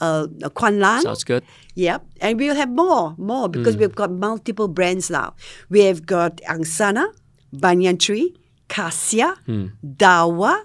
[0.00, 1.00] uh, Quan Lan.
[1.00, 1.02] Mm.
[1.02, 1.42] Sounds good.
[1.74, 2.04] Yep.
[2.20, 3.80] And we'll have more, more because Mm.
[3.80, 5.34] we've got multiple brands now.
[5.68, 7.06] We have got Angsana,
[7.52, 8.34] Banyan Tree,
[8.68, 9.72] Cassia, Mm.
[9.84, 10.62] Dhawa,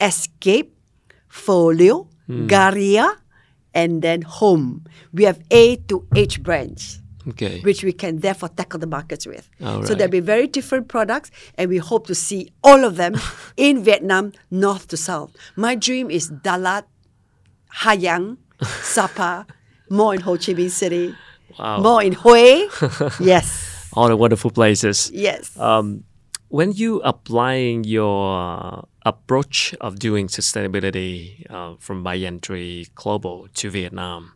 [0.00, 0.74] Escape,
[1.28, 2.46] Folio, Mm.
[2.48, 3.16] Garrya,
[3.74, 4.84] and then Homm.
[5.14, 7.60] We have A to H brands Okay.
[7.60, 9.48] which we can therefore tackle the markets with.
[9.64, 9.98] All So right.
[9.98, 13.16] there'll be very different products, and we hope to see all of them
[13.56, 15.32] in Vietnam, north to south.
[15.56, 16.84] My dream is Dalat,
[17.84, 18.36] Ha Giang,
[18.82, 19.46] Sapa,
[19.90, 21.14] more in Ho Chi Minh City,
[21.58, 21.80] Wow.
[21.80, 22.68] more in Hue.
[23.20, 25.10] yes, All the wonderful places.
[25.12, 25.56] yes.
[25.58, 26.04] Um,
[26.48, 34.32] when you applying your approach of doing sustainability uh, from Banyan Tree Global to Vietnam,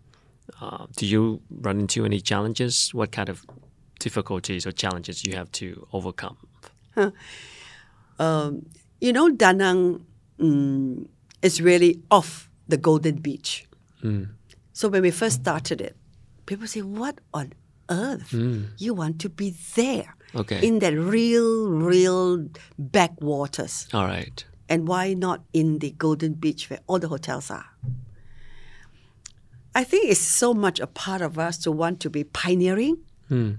[0.61, 2.91] uh, do you run into any challenges?
[2.95, 3.45] What kind of
[3.99, 6.37] difficulties or challenges you have to overcome?
[9.01, 10.07] you know, Da Nang
[10.39, 11.07] mm,
[11.43, 13.67] is really off the Golden Beach.
[14.73, 15.97] So when we first started it,
[16.47, 17.53] people say, "What on
[17.91, 18.33] earth?
[18.79, 20.67] You want to be there Okay.
[20.67, 24.45] in that real, real backwaters?" All right.
[24.73, 27.67] And why not in the Golden Beach where all the hotels are?
[29.75, 32.97] I think it's so much a part of us to want to be pioneering,
[33.29, 33.53] hmm.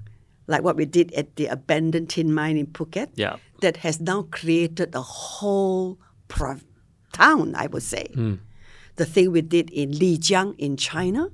[0.47, 3.36] like what we did at the abandoned tin mine in Phuket, Yeah.
[3.62, 5.99] that has now created a whole
[6.30, 6.65] prov-
[7.12, 8.08] town, I would say.
[8.12, 8.36] Hmm.
[8.95, 11.30] The thing we did in Lijiang in China,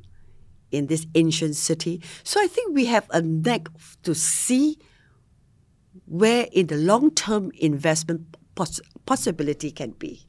[0.71, 2.01] in this ancient city.
[2.25, 3.69] So I think we have a knack
[4.03, 4.77] to see
[6.05, 10.19] where in the long-term investment poss- possibility can be.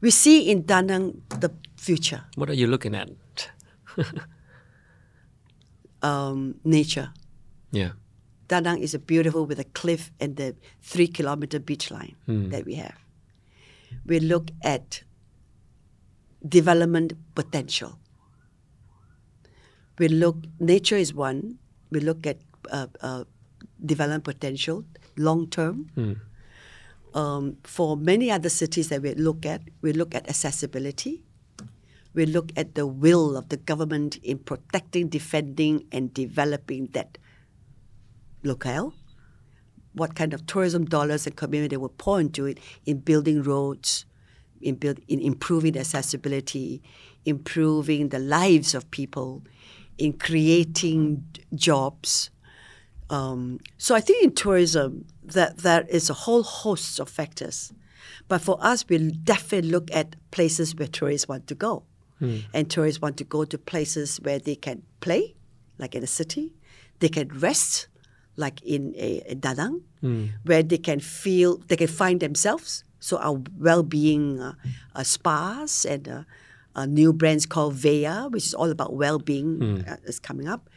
[0.00, 3.10] We see in Da Nang the future, What are you looking at?
[6.02, 7.10] um, nature.
[7.70, 7.92] Yeah.
[8.48, 12.16] Da Nang is a beautiful with a cliff and the three kilometer beach line
[12.50, 12.94] that we have.
[14.06, 15.02] We look at
[16.46, 17.98] development potential.
[19.98, 21.58] We look, nature is one.
[21.90, 22.38] We look at
[22.70, 23.24] uh, uh,
[23.86, 24.84] development potential
[25.16, 25.86] long term.
[27.14, 31.22] Um, for many other cities that we look at, we look at accessibility.
[32.12, 37.18] We look at the will of the government in protecting, defending, and developing that
[38.42, 38.94] locale.
[39.92, 44.06] What kind of tourism dollars and community will pour into it in building roads,
[44.60, 46.82] in, build, in improving accessibility,
[47.24, 49.44] improving the lives of people,
[49.98, 51.24] in creating
[51.54, 52.30] jobs.
[53.14, 53.40] Um,
[53.78, 55.04] so I think in tourism
[55.36, 57.72] that there is a whole host of factors.
[58.30, 58.96] But for us, we
[59.32, 61.72] definitely look at places where tourists want to go.
[62.54, 65.34] And tourists want to go to places where they can play,
[65.82, 66.46] like in a city.
[67.00, 67.88] They can rest,
[68.36, 69.76] like in a, a Da Nang,
[70.48, 72.84] where they can feel, they can find themselves.
[73.00, 74.54] So our well-being uh,
[74.94, 76.22] uh, spas and uh,
[76.74, 80.70] uh, new brands called Veya, which is all about well-being, uh, is coming up.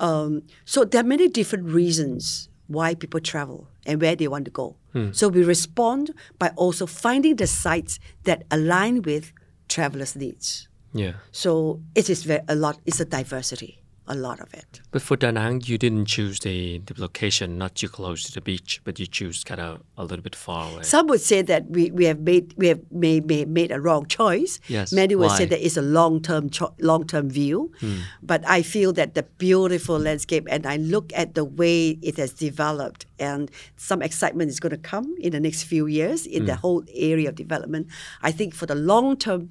[0.00, 4.50] Um, so there are many different reasons why people travel and where they want to
[4.50, 4.76] go.
[5.12, 9.32] So we respond by also finding the sites that align with
[9.68, 10.68] travelers' needs.
[10.92, 11.12] Yeah.
[11.30, 12.80] So it is very, a lot.
[12.86, 13.79] It's a diversity,
[14.10, 14.80] a lot of it.
[14.90, 18.40] But for Da Nang, you didn't choose the, the location not too close to the
[18.40, 20.82] beach, but you choose kind of a little bit far away.
[20.82, 24.06] Some would say that we, we have made we have made, made, made a wrong
[24.06, 24.58] choice.
[24.66, 27.72] Yes, Many would say that it's a long term cho- long term view.
[27.80, 27.98] Hmm.
[28.22, 32.32] But I feel that the beautiful landscape, and I look at the way it has
[32.32, 36.56] developed, and some excitement is going to come in the next few years in the
[36.56, 36.60] hmm.
[36.60, 37.86] whole area of development.
[38.22, 39.50] I think for the long term,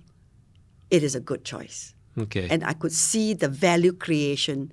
[0.91, 1.93] it is a good choice.
[2.17, 2.47] Okay.
[2.49, 4.71] and I could see the value creation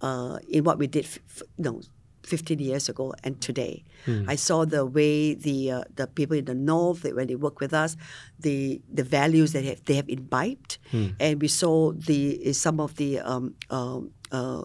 [0.00, 1.80] uh, in what we did, f- know,
[2.28, 3.84] 15 years ago and today.
[4.28, 7.60] I saw the way the uh, the people in the north that when they work
[7.60, 7.96] with us,
[8.38, 10.78] the the values that have, they have imbibed,
[11.20, 14.64] and we saw the some of the um, um, uh,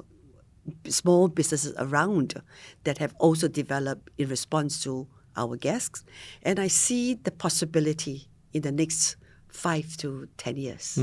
[0.88, 2.42] small businesses around
[2.84, 6.04] that have also developed in response to our guests,
[6.44, 9.16] and I see the possibility in the next
[9.54, 10.98] five to ten years.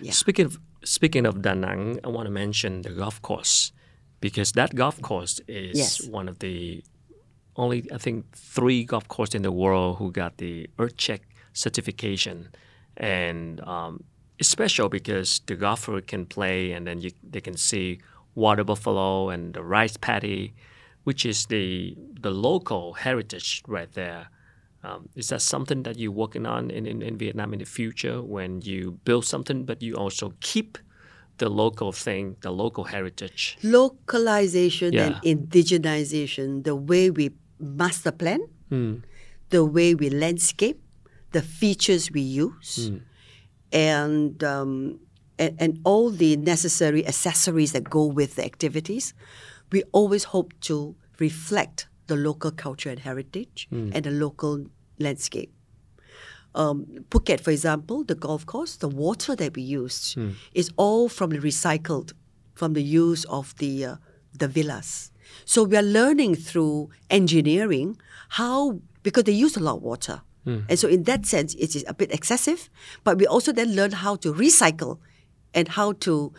[0.00, 0.12] Yeah.
[0.12, 3.72] Speaking of speaking of Da Nang, I want to mention the golf course
[4.20, 6.06] because that golf course is Yes.
[6.18, 6.82] one of the
[7.56, 11.20] only I think three golf courses in the world who got the EarthCheck
[11.52, 12.48] certification,
[12.96, 14.04] and um,
[14.38, 18.00] it's special because the golfer can play and then you, they can see
[18.34, 20.54] water buffalo and the rice paddy,
[21.04, 24.28] which is the the local heritage right there.
[24.84, 28.20] Um, is that something that you're working on in, in, in Vietnam in the future
[28.20, 30.76] when you build something, but you also keep
[31.38, 33.56] the local thing, the local heritage?
[33.62, 37.30] localization and indigenization, the way we
[37.60, 38.40] master plan,
[39.50, 40.80] the way we landscape,
[41.30, 42.90] the features we use,
[43.72, 44.98] and, um,
[45.38, 49.14] and and all the necessary accessories that go with the activities,
[49.70, 53.58] we always hope to reflect the local culture and heritage
[53.94, 54.54] and the local
[55.06, 55.50] landscape
[56.54, 56.78] um,
[57.10, 60.04] Phuket, for example, the golf course, the water that we used
[60.60, 62.08] is all from the recycled,
[62.60, 63.96] from the use of the uh,
[64.42, 65.10] the villas.
[65.52, 67.88] So we are learning through engineering
[68.40, 68.58] how
[69.06, 70.16] because they use a lot of water,
[70.68, 72.60] and so in that sense it is a bit excessive.
[73.04, 74.98] But we also then learn how to recycle,
[75.54, 76.32] and how to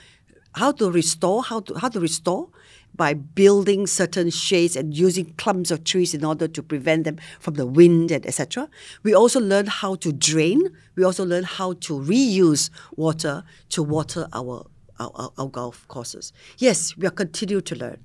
[0.62, 2.50] how to restore how to how to restore
[2.96, 7.56] by building certain shades and using clumps of trees in order to prevent them from
[7.56, 8.70] the wind and etc.
[9.04, 10.62] We also learn how to drain.
[10.96, 14.66] We also learn how to reuse water to water our
[15.00, 16.32] our, our, our golf courses.
[16.58, 17.98] Yes, we are continue to learn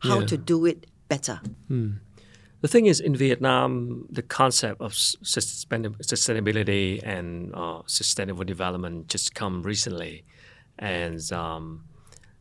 [0.00, 0.26] how Yeah.
[0.26, 1.40] to do it better.
[2.60, 9.62] The thing is, in Vietnam, the concept of sustainability and uh, sustainable development just come
[9.62, 10.24] recently.
[10.78, 11.84] And um,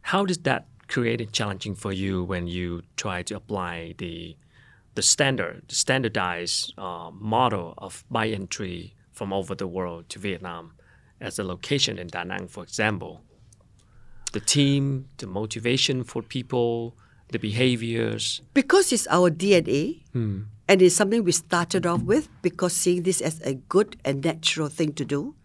[0.02, 4.36] how does that create it challenging for you when you try to apply the
[4.95, 10.71] the standard, the standardized uh, model of Banyan Tree from over the world to Vietnam
[11.19, 13.21] as a location in Da Nang, for example?
[14.31, 16.95] The team, the motivation for people,
[17.31, 18.41] the behaviors.
[18.53, 23.41] because it's our DNA and it's something we started off with because seeing this as
[23.41, 25.36] a good and natural thing to do,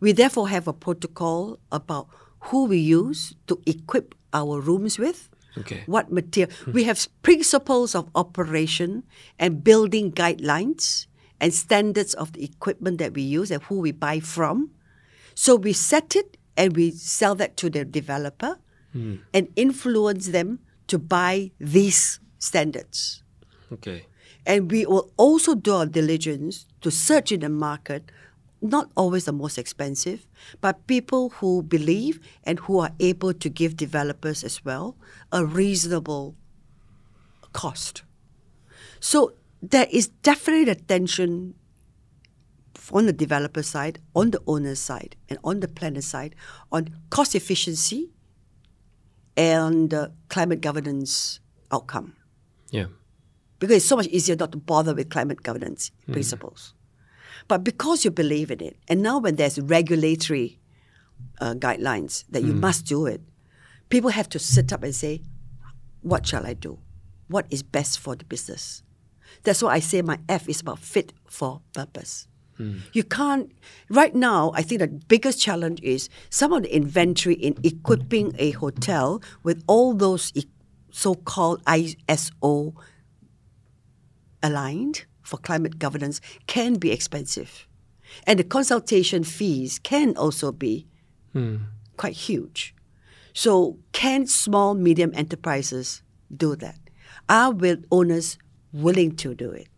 [0.00, 2.08] we therefore have a protocol about
[2.50, 5.28] who we use to equip our rooms with.
[5.58, 5.84] Okay.
[5.86, 6.54] What material?
[6.70, 9.04] We have principles of operation
[9.38, 11.06] and building guidelines
[11.40, 14.70] and standards of the equipment that we use and who we buy from.
[15.34, 18.58] So we set it and we sell that to the developer
[18.92, 19.16] hmm.
[19.32, 23.22] and influence them to buy these standards.
[23.72, 24.06] Okay.
[24.46, 28.12] And we will also do our diligence to search in the market,
[28.62, 30.26] not always the most expensive,
[30.60, 34.96] but people who believe and who are able to give developers as well
[35.32, 36.34] a reasonable
[37.52, 38.02] cost.
[39.00, 39.32] So
[39.62, 41.54] there is definitely the tension
[42.92, 46.34] on the developer side, on the owner side, and on the planner side
[46.70, 48.10] on cost efficiency
[49.36, 51.40] and uh, climate governance
[51.72, 52.14] outcome
[52.70, 52.86] Yeah.
[53.58, 56.74] because it's so much easier not to bother with climate governance principles.
[57.48, 60.58] But because you believe in it, and now when there's regulatory
[61.40, 63.20] uh, guidelines that you must do it,
[63.88, 65.22] people have to sit up and say,
[66.02, 66.78] "What shall I do?
[67.28, 68.82] What is best for the business?"
[69.44, 72.26] That's why I say my F is about fit for purpose.
[72.94, 73.52] You can't.
[73.90, 78.52] Right now, I think the biggest challenge is some of the inventory in equipping a
[78.52, 80.46] hotel with all those e-
[80.90, 82.72] so-called ISO
[84.42, 87.66] aligned for climate governance can be expensive.
[88.26, 90.86] And the consultation fees can also be
[91.96, 92.74] quite huge.
[93.32, 96.02] So, can small, medium enterprises
[96.34, 96.78] do that?
[97.28, 98.38] Are will owners
[98.72, 99.68] willing to do it?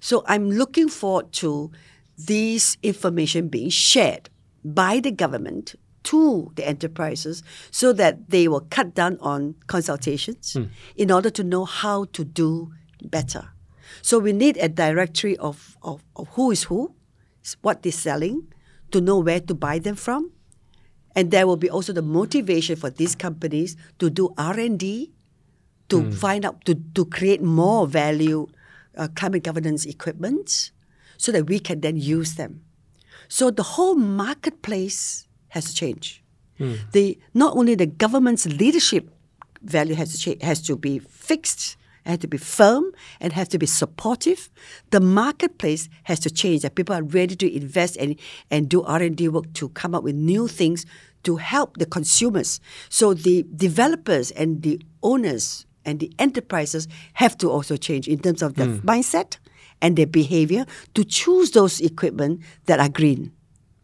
[0.00, 1.70] So, I'm looking forward to
[2.18, 4.28] this information being shared
[4.64, 10.64] by the government to the enterprises so that they will cut down on consultations hmm.
[10.96, 13.50] in order to know how to do better.
[14.02, 16.94] So we need a directory of, of, of who is who,
[17.62, 18.52] what they're selling,
[18.90, 20.32] to know where to buy them from.
[21.14, 25.12] And there will be also the motivation for these companies to do R&D,
[25.88, 28.46] to find out, to, to create more value
[28.96, 30.70] uh, climate governance equipment
[31.16, 32.62] so that we can then use them.
[33.28, 36.22] So the whole marketplace has to change.
[36.92, 39.08] The, not only the government's leadership
[39.62, 43.48] value has to change, has to be fixed It has to be firm and has
[43.48, 44.50] to be supportive.
[44.90, 46.62] The marketplace has to change.
[46.62, 48.16] That people are ready to invest and,
[48.50, 50.86] and do R and D work to come up with new things
[51.24, 52.60] to help the consumers.
[52.88, 58.42] So the developers and the owners and the enterprises have to also change in terms
[58.42, 58.80] of their mm.
[58.82, 59.38] mindset
[59.80, 63.32] and their behavior to choose those equipment that are green.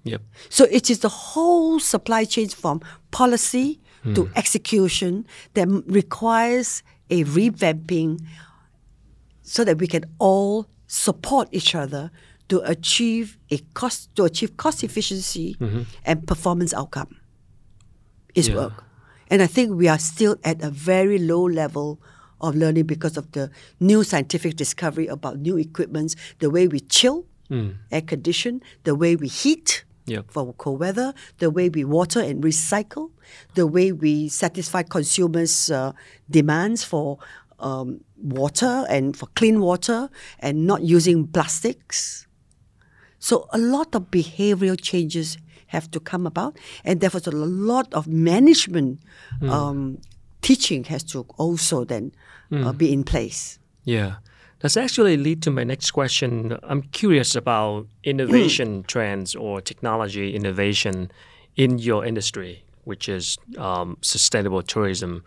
[0.05, 0.23] Yep.
[0.51, 3.81] So it is the whole supply chain from policy
[4.15, 4.33] to mm.
[4.37, 8.21] execution that requires a revamping
[9.43, 12.11] so that we can all support each other
[12.49, 15.83] to achieve a cost to achieve cost efficiency mm-hmm.
[16.05, 17.17] and performance outcome
[18.35, 18.57] is Yeah.
[18.57, 18.85] work.
[19.31, 22.01] And I think we are still at a very low level
[22.41, 23.51] of learning because of the
[23.81, 27.75] new scientific discovery about new equipments, the way we chill, mm.
[27.91, 30.31] air condition, the way we heat Yep.
[30.31, 33.11] for cold weather, the way we water and recycle,
[33.55, 35.93] the way we satisfy consumers' uh,
[36.29, 37.19] demands for
[37.59, 42.27] um, water and for clean water and not using plastics.
[43.19, 45.39] So a lot of behavioral changes
[45.69, 49.01] have to come about, and therefore a lot of management
[49.43, 49.99] um,
[50.43, 52.13] teaching has to also then
[52.53, 53.59] uh, be in place.
[53.85, 54.17] Yeah.
[54.65, 56.59] That's actually lead to my next question.
[56.63, 61.13] I'm curious about innovation trends or technology innovation
[61.55, 65.23] in your industry, which is um, sustainable tourism,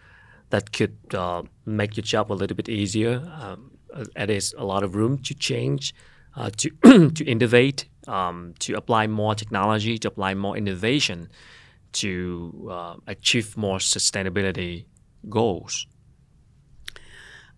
[0.49, 3.21] that could uh, make your job a little bit easier.
[3.39, 5.93] Um, uh, there is a lot of room to change,
[6.35, 6.71] uh, to
[7.11, 11.29] to innovate, um, to apply more technology, to apply more innovation,
[11.91, 14.85] to uh, achieve more sustainability
[15.29, 15.85] goals.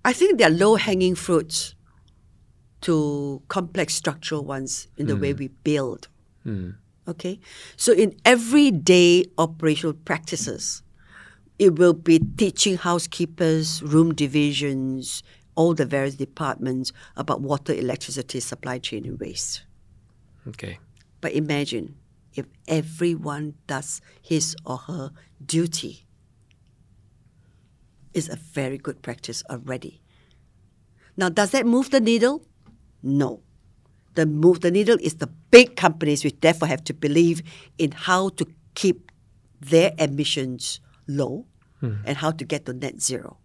[0.06, 1.76] I think there are low hanging fruits
[2.82, 5.40] to complex structural ones in the way mm.
[5.40, 6.08] we build.
[6.46, 6.76] Mm.
[7.08, 7.40] Okay?
[7.76, 10.84] So, in everyday operational practices,
[11.58, 15.24] it will be teaching housekeepers, room divisions,
[15.56, 19.64] all the various departments about water, electricity, supply chain, and waste.
[20.48, 20.80] Okay.
[21.20, 21.96] But imagine
[22.34, 25.12] if everyone does his or her
[25.46, 26.06] duty.
[28.14, 30.02] It's a very good practice already.
[31.18, 32.44] Now, does that move the needle?
[33.04, 33.42] No.
[34.16, 37.42] The move the needle is the big companies which therefore have to believe
[37.78, 39.12] in how to keep
[39.60, 41.46] their emissions low
[41.80, 41.96] hmm.
[42.06, 43.38] and how to get to net zero.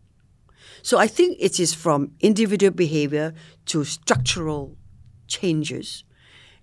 [0.82, 3.34] So I think it is from individual behavior
[3.66, 4.76] to structural
[5.26, 6.04] changes,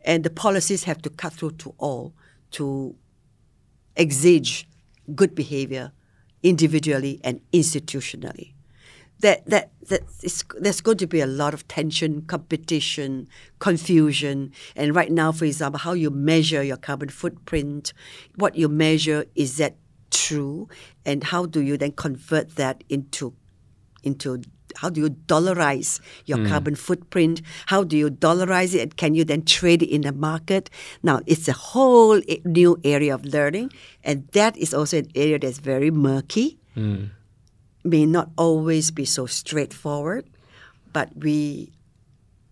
[0.04, 2.14] and the policies have to cut through to all
[2.52, 2.96] to
[3.98, 4.66] exige
[5.16, 5.92] good behavior
[6.44, 8.54] individually and institutionally.
[9.20, 13.28] That that that is, there's going to be a lot of tension, competition,
[13.60, 17.94] confusion, and right now, for example, how you measure your carbon footprint,
[18.36, 19.76] what you measure is that
[20.10, 20.68] true,
[21.06, 23.34] and how do you then convert that into
[24.04, 24.42] into
[24.78, 26.48] how do you dollarize your hmm.
[26.48, 27.42] carbon footprint?
[27.68, 28.98] How do you dollarize it?
[28.98, 30.70] Can you then trade it in the market?
[31.04, 33.72] Now, it's a whole new area of learning,
[34.04, 37.06] and that is also an area that's very murky, hmm.
[37.84, 40.30] may not always be so straightforward,
[40.94, 41.72] but we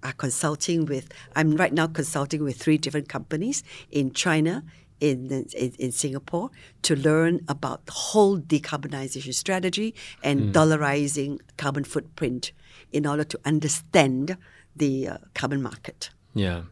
[0.03, 4.63] are consulting with, I'm right now consulting with three different companies in China,
[4.99, 6.49] in, in, in Singapore,
[6.83, 12.51] to learn about the whole decarbonization strategy and dollarizing carbon footprint
[12.91, 14.37] in order to understand
[14.75, 16.09] the uh, carbon market.
[16.33, 16.63] Yeah,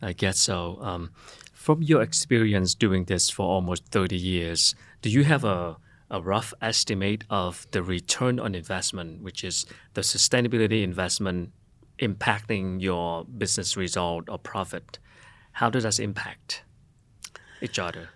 [0.00, 0.78] I guess so.
[0.80, 1.10] Um,
[1.52, 5.76] from your experience doing this for almost 30 years, do you have a,
[6.10, 9.64] a rough estimate of the return on investment, which is
[9.94, 11.52] the sustainability investment
[11.98, 14.98] impacting your business result or profit?
[15.52, 16.63] How does that impact
[17.60, 18.10] each other?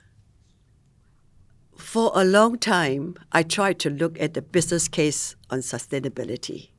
[1.77, 6.71] For a long time, I tried to look at the business case on sustainability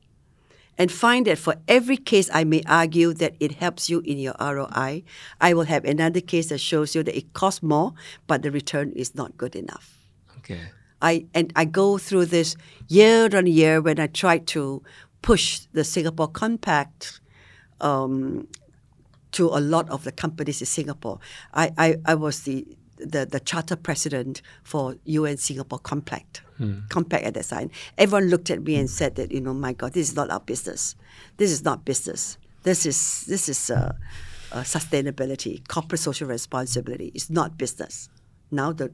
[0.80, 4.34] and find that for every case I may argue that it helps you in your
[4.40, 5.02] ROI,
[5.38, 7.92] I will have another case that shows you that it costs more,
[8.26, 9.98] but the return is not good enough.
[10.38, 10.60] Okay.
[11.02, 12.56] I and I go through this
[12.88, 14.82] year on year when I try to
[15.20, 17.20] push the Singapore Compact
[17.82, 18.48] um,
[19.32, 21.18] to a lot of the companies in Singapore.
[21.54, 22.66] I, I, I was the,
[22.96, 26.42] the the charter president for UN Singapore Compact.
[26.90, 27.70] Compact at that time.
[27.96, 30.40] Everyone looked at me and said that you know, my God, this is not our
[30.40, 30.94] business.
[31.38, 32.36] This is not business.
[32.64, 33.94] This is this is uh,
[34.52, 37.12] uh, sustainability, corporate social responsibility.
[37.14, 38.10] It's not business.
[38.50, 38.92] Now the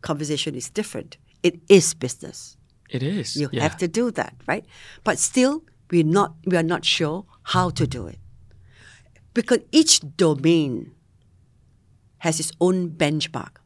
[0.00, 1.18] conversation is different.
[1.42, 2.56] It is business.
[2.88, 3.36] It is.
[3.36, 3.62] You yeah.
[3.62, 4.64] have to do that, right?
[5.04, 8.18] But still, we're not we are not sure how to do it
[9.36, 10.92] because each domain
[12.18, 13.58] has its own benchmark.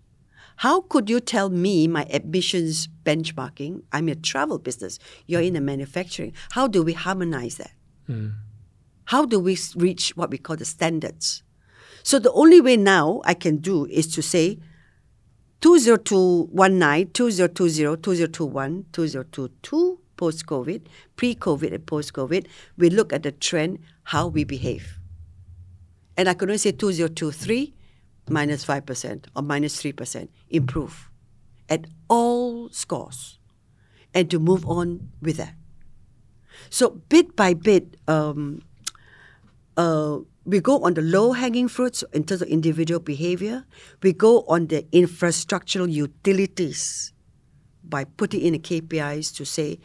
[0.57, 3.85] How could you tell me my ambitions benchmarking?
[3.93, 4.99] I'm a travel business.
[5.29, 6.33] You're in a manufacturing.
[6.51, 7.71] How do we harmonize that?
[8.07, 8.31] Hmm.
[9.05, 11.45] How do we reach what we call the standards?
[12.03, 14.59] So the only way now I can do is to say
[15.61, 20.83] 20219, 2020, 2021, 2022, post COVID,
[21.15, 22.49] pre COVID, and post COVID.
[22.77, 25.00] We look at the trend, how we behave.
[26.17, 27.75] And I could only say 2023
[28.29, 31.11] minus 5% or minus 3%, improve
[31.69, 33.39] at all scores
[34.15, 35.55] and to move on with that.
[36.69, 38.63] So bit by bit, um,
[39.77, 43.65] uh, we go on the low hanging fruits in terms of individual behavior.
[44.03, 47.13] We go on the infrastructural utilities
[47.85, 49.79] by putting in the KPIs to say,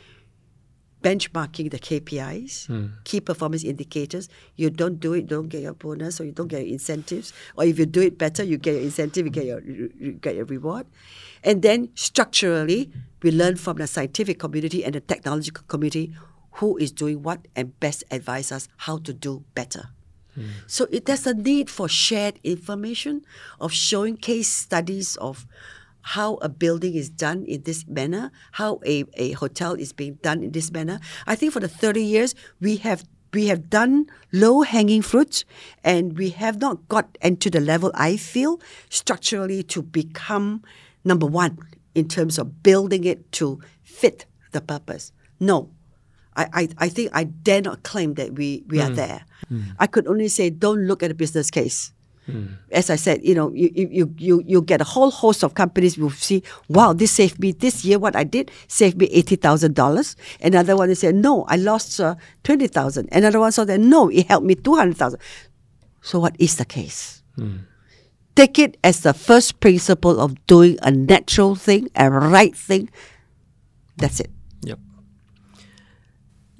[1.05, 2.87] benchmarking the KPIs, hmm.
[3.03, 4.27] key performance indicators.
[4.55, 7.31] You don't do it, don't get your bonus, or you don't get your incentives.
[7.55, 10.35] Or if you do it better, you get your incentive, you get your you get
[10.35, 10.87] your reward.
[11.43, 12.89] And then structurally,
[13.21, 16.15] we learn from the scientific community and the technological community
[16.53, 19.89] who is doing what and best advise us how to do better.
[20.33, 20.65] Hmm.
[20.65, 23.21] So it, there's a need for shared information,
[23.61, 25.45] of showing case studies of
[26.05, 30.43] how a building is done in this manner, how a, a hotel is being done
[30.43, 30.99] in this manner.
[31.25, 33.03] I think for the 30 years, we have
[33.33, 35.43] we have done low hanging fruits
[35.83, 40.61] and we have not got into the level I feel structurally to become
[41.03, 41.57] number one
[41.95, 45.11] in terms of building it to fit the purpose.
[45.39, 45.71] No,
[46.37, 48.95] I, I, I think I dare not claim that we, we are mm.
[48.95, 49.25] there.
[49.51, 49.75] Mm.
[49.79, 51.91] I could only say don't look at the business case.
[52.71, 55.95] As I said, you know, you, you, you, you, get a whole host of companies
[55.95, 57.99] who see, wow, this saved me this year.
[57.99, 60.15] What I did saved me eighty thousand dollars.
[60.41, 63.09] Another one they said, no, I lost uh, twenty thousand.
[63.11, 65.19] Another one said, no, it helped me two hundred thousand.
[66.01, 67.21] So what is the case?
[68.35, 72.89] Take it as the first principle of doing a natural thing, a right thing.
[73.97, 74.31] That's it.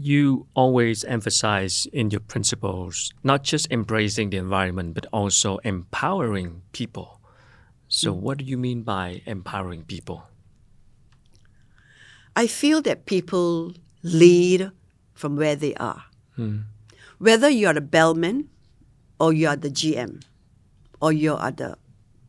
[0.05, 7.19] You always emphasize in your principles not just embracing the environment, but also empowering people.
[7.87, 8.19] So, mm.
[8.19, 10.29] what do you mean by empowering people?
[12.35, 14.69] I feel that people lead
[15.15, 16.03] from where they are.
[16.37, 16.65] Mm.
[17.17, 18.49] Whether you are the bellman
[19.19, 20.21] or you are the GM
[21.01, 21.79] or you are the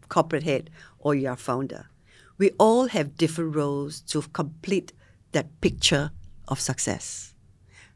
[0.08, 1.90] corporate head or you are founder,
[2.38, 4.94] we all have different roles to complete
[5.32, 6.10] that picture
[6.48, 7.36] of success.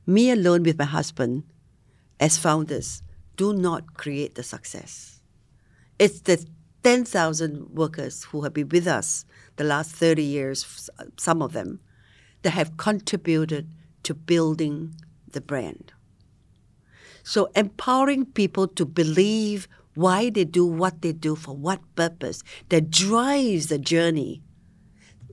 [0.07, 1.45] Me alone with my husband,
[2.19, 3.03] as founders,
[3.37, 5.21] do not create the success.
[5.99, 6.45] It's the
[6.83, 9.25] 10,000 workers who have been with us
[9.57, 11.81] the last 30 years, some of them,
[12.43, 13.69] that have contributed
[14.03, 14.95] to building
[15.31, 15.93] the brand.
[17.23, 22.91] So empowering people to believe why they do what they do for what purpose that
[22.91, 24.43] drives the journey.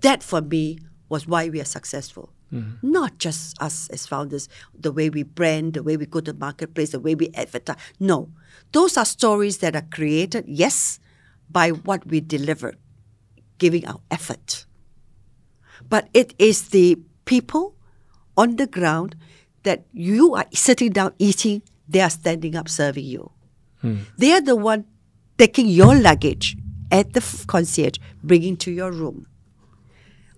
[0.02, 2.34] That for me was why we are successful.
[2.54, 2.92] Mm-hmm.
[2.92, 6.40] Not just us as founders, the way we brand, the way we go to the
[6.40, 7.78] marketplace, the way we advertise.
[8.00, 8.30] No.
[8.72, 11.00] Those are stories that are created, yes,
[11.50, 12.76] by what we deliver,
[13.58, 14.66] giving our effort.
[15.90, 17.76] But it is the people
[18.36, 19.16] on the ground
[19.64, 23.32] that you are sitting down eating, they are standing up serving you.
[23.82, 23.98] Hmm.
[24.18, 24.86] They are the one
[25.38, 26.58] taking your luggage
[26.92, 29.28] at the concierge, bringing to your room.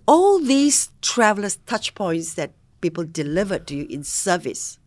[0.09, 4.79] All these travelers' touch points that people deliver to you in service,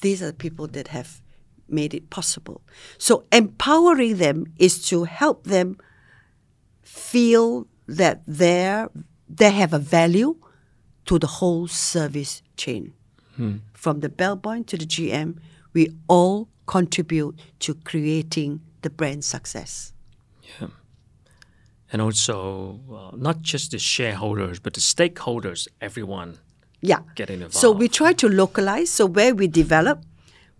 [0.00, 1.20] these are the people that have
[1.68, 2.60] made it possible.
[2.98, 5.76] So empowering them is to help them
[6.82, 8.88] feel that they're,
[9.28, 10.36] they have a value
[11.06, 12.92] to the whole service chain.
[13.34, 13.56] Hmm.
[13.72, 15.38] From the bellboy to the GM,
[15.72, 19.92] we all contribute to creating the brand success.
[21.92, 26.38] And also, uh, not just the shareholders, but the stakeholders, everyone.
[26.80, 27.00] Yeah.
[27.14, 27.54] Getting involved.
[27.54, 28.90] So we try to localize.
[28.90, 30.02] So where we develop,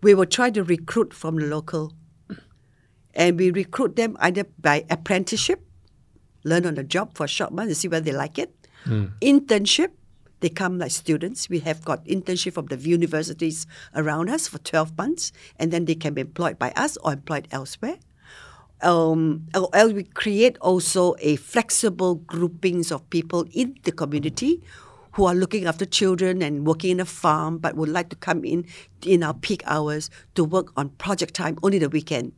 [0.02, 1.94] we will try to recruit from the local.
[3.14, 5.60] And we recruit them either by apprenticeship,
[6.44, 8.54] learn on the job for a short month to see whether they like it.
[9.20, 9.90] Internship,
[10.40, 11.48] they come like students.
[11.48, 15.94] We have got internship from the universities around us for 12 months, and then they
[15.94, 17.98] can be employed by us or employed elsewhere.
[18.82, 24.60] Um, or we create also a flexible groupings of people in the community
[25.12, 28.44] who are looking after children and working in a farm but would like to come
[28.44, 28.64] in
[29.06, 32.32] in our peak hours to work on project time only the weekend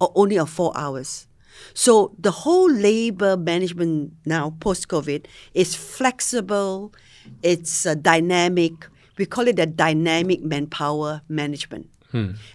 [0.00, 1.26] or only on four hours.
[1.74, 6.94] So the whole labor management now post COVID is flexible,
[7.42, 8.72] it's uh, dynamic.
[9.18, 11.90] We call it a dynamic manpower management,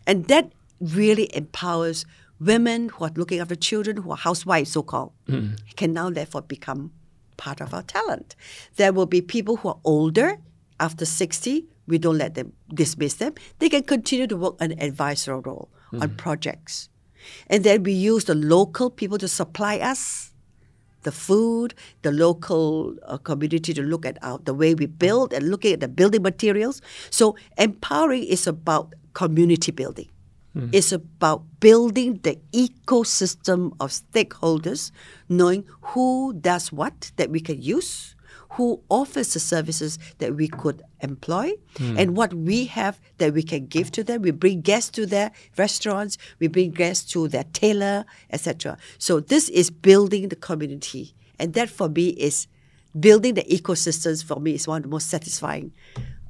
[0.07, 2.05] and that really empowers
[2.39, 5.13] women who are looking after children, who are housewives, so called,
[5.75, 6.91] can now therefore become
[7.37, 8.35] part of our talent.
[8.75, 10.37] There will be people who are older,
[10.79, 13.33] after 60, we don't let them dismiss them.
[13.59, 16.89] They can continue to work an advisory role on projects.
[17.47, 20.33] And then we use the local people to supply us
[21.03, 25.49] the food, the local uh, community to look at our, the way we build and
[25.49, 26.81] looking at the building materials.
[27.09, 30.09] So empowering is about community building.
[30.57, 30.69] Mm.
[30.73, 34.91] It's about building the ecosystem of stakeholders,
[35.29, 38.15] knowing who does what that we can use,
[38.51, 41.99] who offers the services that we could employ, mm.
[41.99, 44.23] and what we have that we can give to them.
[44.23, 48.77] We bring guests to their restaurants, we bring guests to their tailor, etc.
[48.97, 52.47] So this is building the community, and that for me is
[52.99, 54.23] building the ecosystems.
[54.23, 55.71] For me, is one of the most satisfying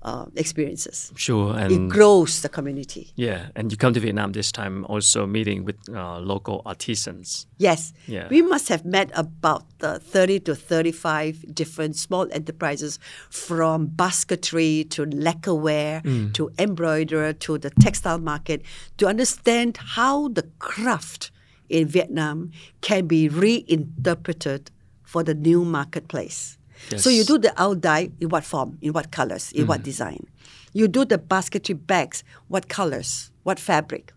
[0.08, 1.12] uh, experiences.
[1.16, 3.12] Sure, and It grows the community.
[3.16, 7.46] yeah, and you come to Vietnam this time also meeting with uh, local artisans.
[7.58, 7.94] Yes.
[8.08, 8.28] Yeah.
[8.30, 13.00] We must have met about uh, 30 to 35 different small enterprises
[13.30, 16.02] from basketry to lacquerware
[16.34, 18.62] to embroiderer to the textile market
[18.98, 21.32] to understand how the craft
[21.70, 22.52] in Vietnam
[22.82, 24.72] can be reinterpreted
[25.04, 26.57] for the new marketplace.
[26.98, 29.84] So you do the out dye in what form, in what colors, in what mm.
[29.84, 30.28] design.
[30.74, 34.14] You do the basketry bags, what colors, what fabric.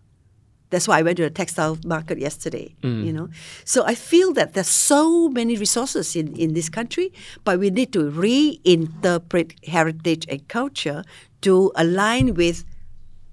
[0.69, 2.75] That's why I went to the textile market yesterday.
[2.81, 3.05] Mm.
[3.05, 3.29] You know,
[3.65, 7.11] so I feel that there's so many resources in, in this country,
[7.43, 11.03] but we need to reinterpret heritage and culture
[11.41, 12.63] to align with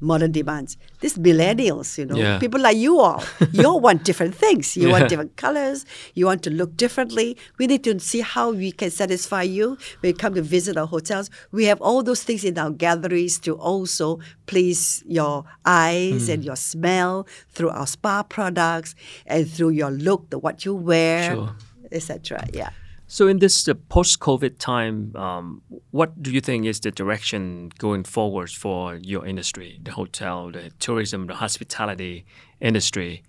[0.00, 0.76] modern demands.
[1.00, 2.38] These millennials, you know, Yeah.
[2.38, 3.22] people like you all,
[3.52, 4.76] you all want different things.
[4.76, 4.92] You Yeah.
[4.92, 5.84] want different colors.
[6.14, 7.36] You want to look differently.
[7.58, 10.86] We need to see how we can satisfy you when you come to visit our
[10.86, 11.30] hotels.
[11.52, 16.32] We have all those things in our galleries to also please your eyes hmm.
[16.32, 18.94] and your smell through our spa products
[19.26, 21.50] and through your look, the what you wear, Sure.
[21.90, 22.44] etc.
[22.52, 22.70] Yeah.
[23.10, 28.04] So in this uh, post-COVID time, um, what do you think is the direction going
[28.04, 32.26] forward for your industry, the hotel, the tourism, the hospitality
[32.60, 33.22] industry?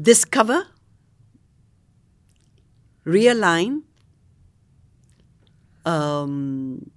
[0.00, 0.66] discover,
[3.04, 3.82] realign,
[5.84, 6.90] um,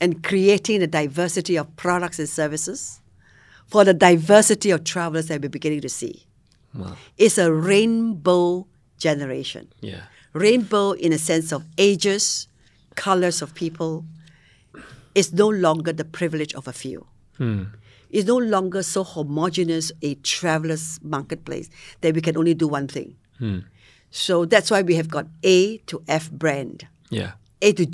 [0.00, 3.00] and creating a diversity of products and services
[3.66, 6.26] for the diversity of travelers that we're beginning to see.
[6.74, 8.66] Well, It's a rainbow
[8.98, 9.68] generation.
[9.80, 12.48] yeah, Rainbow in a sense of ages,
[12.96, 14.04] colors of people,
[15.14, 17.06] is no longer the privilege of a few.
[18.10, 21.68] It's no longer so homogenous a traveler's marketplace
[22.00, 23.16] that we can only do one thing.
[24.10, 27.32] So that's why we have got A to F brand, yeah,
[27.62, 27.86] A to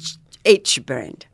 [0.45, 1.27] H brand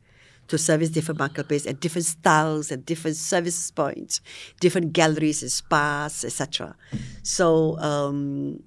[0.48, 4.20] to service different marketplaces and different styles and different service points,
[4.60, 6.76] different galleries and spas, etc.
[7.24, 8.62] So um,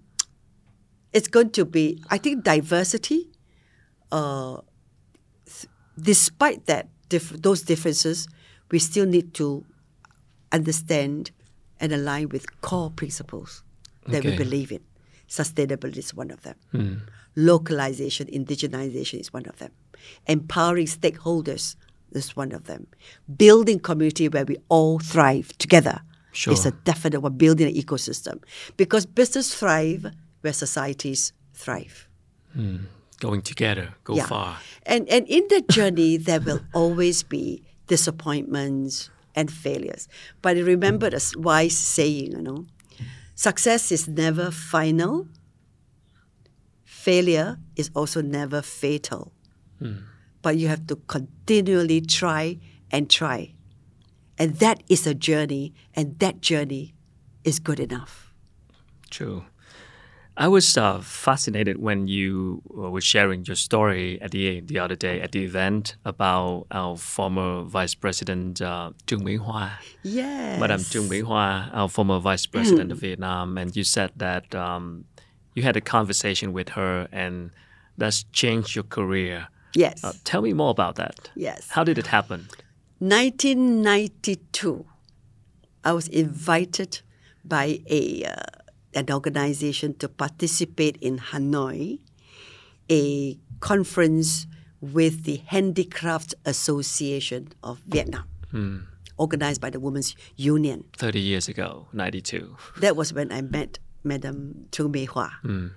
[1.13, 3.29] it's going to be, I think, diversity.
[4.11, 4.57] Uh,
[5.45, 5.67] th-
[5.99, 8.27] despite that, those differences,
[8.71, 9.65] we still need to
[10.51, 11.31] understand
[11.79, 13.63] and align with core principles
[14.07, 14.81] that we believe in.
[15.27, 16.55] Sustainability is one of them.
[17.35, 19.71] Localization, indigenization is one of them.
[20.27, 21.75] Empowering stakeholders
[22.11, 22.87] is one of them.
[23.37, 26.01] Building community where we all thrive together
[26.33, 26.71] is a Sure.
[26.83, 27.33] definite one.
[27.37, 28.41] Building an ecosystem
[28.77, 30.07] because business thrive
[30.41, 32.07] where societies thrive.
[32.53, 32.77] Hmm.
[33.19, 34.57] going together, go far.
[34.85, 40.07] And and in that journey, there will always be disappointments and failures.
[40.41, 42.65] But remember the wise saying, you know,
[43.35, 45.27] success is never final.
[46.83, 49.31] Failure is also never fatal.
[49.79, 50.07] Hmm.
[50.41, 52.59] But you have to continually try
[52.91, 53.53] and try.
[54.37, 56.93] And that is a journey, and that journey
[57.43, 58.33] is good enough.
[59.09, 59.43] True.
[60.41, 64.95] I was uh, fascinated when you uh, were sharing your story at the the other
[64.95, 69.71] day at the event about our former Vice President uh, Trương Mỹ Hoa,
[70.03, 70.59] Yes.
[70.59, 75.03] Madam Trương Mỹ Hoa, our former Vice President of Vietnam, and you said that um,
[75.55, 77.51] you had a conversation with her and
[77.97, 79.47] that's changed your career.
[79.75, 80.03] Yes.
[80.05, 81.29] Uh, tell me more about that.
[81.35, 81.67] Yes.
[81.69, 82.47] How did it happen?
[82.99, 84.85] 1992,
[85.83, 87.01] I was invited
[87.43, 88.33] by a uh,
[88.93, 91.99] an organization to participate in Hanoi,
[92.89, 94.47] a conference
[94.81, 98.77] with the Handicraft Association of Vietnam, hmm.
[99.17, 100.83] organized by the Women's Union.
[100.97, 102.55] 30 years ago, 92.
[102.79, 105.31] That was when I met Madame Trương Mỹ Hoa.
[105.41, 105.67] Hmm.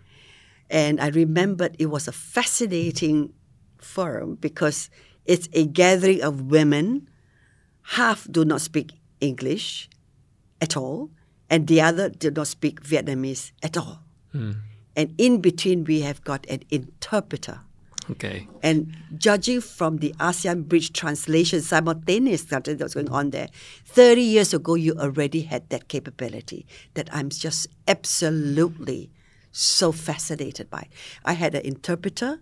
[0.71, 3.33] And I remembered it was a fascinating
[3.79, 4.89] forum because
[5.27, 7.09] it's a gathering of women.
[7.83, 9.91] Half do not speak English
[10.61, 11.11] at all,
[11.53, 14.01] and the other did not speak Vietnamese at all.
[14.97, 17.61] And in between, we have got an interpreter.
[18.11, 18.49] Okay.
[18.63, 23.49] And judging from the ASEAN Bridge translation simultaneous that was going on there,
[23.85, 29.11] 30 years ago, you already had that capability that I'm just absolutely
[29.53, 30.89] so fascinated by.
[31.27, 32.41] I had an interpreter,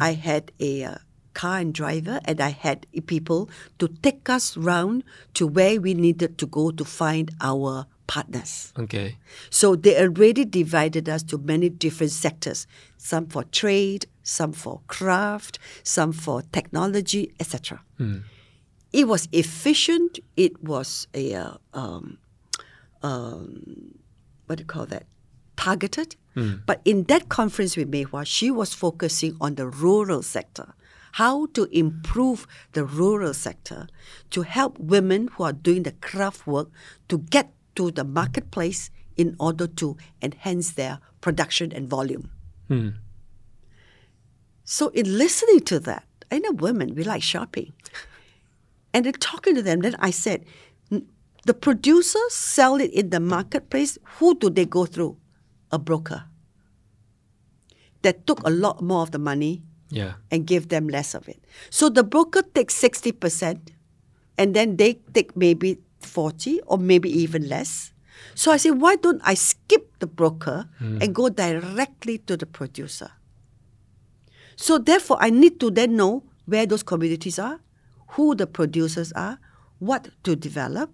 [0.00, 0.94] I had a uh,
[1.32, 3.48] car and driver, and I had people
[3.78, 5.04] to take us round
[5.34, 8.72] to where we needed to go to find our partners.
[8.76, 9.18] Okay.
[9.50, 15.60] So they already divided us to many different sectors, some for trade, some for craft,
[15.84, 17.80] some for technology, etc.
[18.92, 20.18] It was efficient.
[20.36, 22.18] It was a uh, um,
[23.04, 23.94] um,
[24.46, 25.04] what do you call that?
[25.54, 26.16] Targeted.
[26.66, 30.74] But in that conference with Mỹ Hoa, she was focusing on the rural sector.
[31.12, 33.86] How to improve the rural sector
[34.30, 36.68] to help women who are doing the craft work
[37.08, 42.30] to get to the marketplace in order to enhance their production and volume.
[42.68, 42.88] Hmm.
[44.64, 47.72] So, in listening to that, I know women, we like shopping.
[48.92, 50.44] And in talking to them, then I said,
[51.46, 53.96] the producers sell it in the marketplace.
[54.18, 55.16] Who do they go through?
[55.70, 56.24] A broker.
[58.02, 60.14] That took a lot more of the money Yeah.
[60.30, 61.42] and gave them less of it.
[61.70, 63.68] So the broker takes 60%
[64.36, 67.92] and then they take maybe 40 or maybe even less.
[68.34, 70.98] So I said, why don't I skip the broker hmm.
[71.00, 73.10] and go directly to the producer?
[74.56, 77.60] So therefore, I need to then know where those communities are,
[78.08, 79.38] who the producers are,
[79.78, 80.90] what to develop,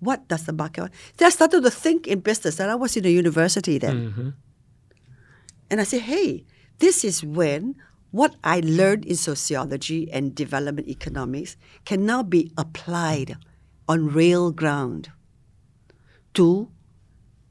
[0.00, 0.92] what does the market want.
[1.16, 4.10] Then I started to think in business, and I was in a university then.
[4.10, 4.28] Mm-hmm.
[5.70, 6.44] And I said, hey,
[6.78, 7.76] this is when
[8.10, 13.36] what I learned in sociology and development economics can now be applied
[13.88, 15.10] on real ground
[16.34, 16.68] to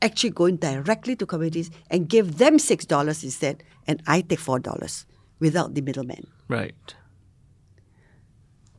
[0.01, 5.05] actually going directly to communities and give them $6 instead, and I take $4
[5.39, 6.27] without the middleman.
[6.47, 6.95] Right.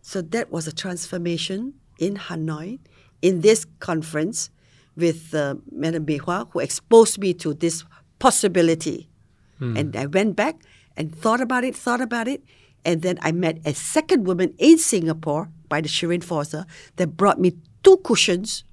[0.02, 2.78] So that was a transformation in Hanoi
[3.22, 4.50] in this conference
[4.96, 7.84] with uh, Madame Mỹ Hoa, who exposed me to this
[8.18, 9.08] possibility.
[9.76, 10.56] And I went back
[10.94, 12.42] and thought about it, thought about it.
[12.84, 16.66] And then I met a second woman in Singapore by the Shirin Forza
[16.96, 18.64] that brought me two cushions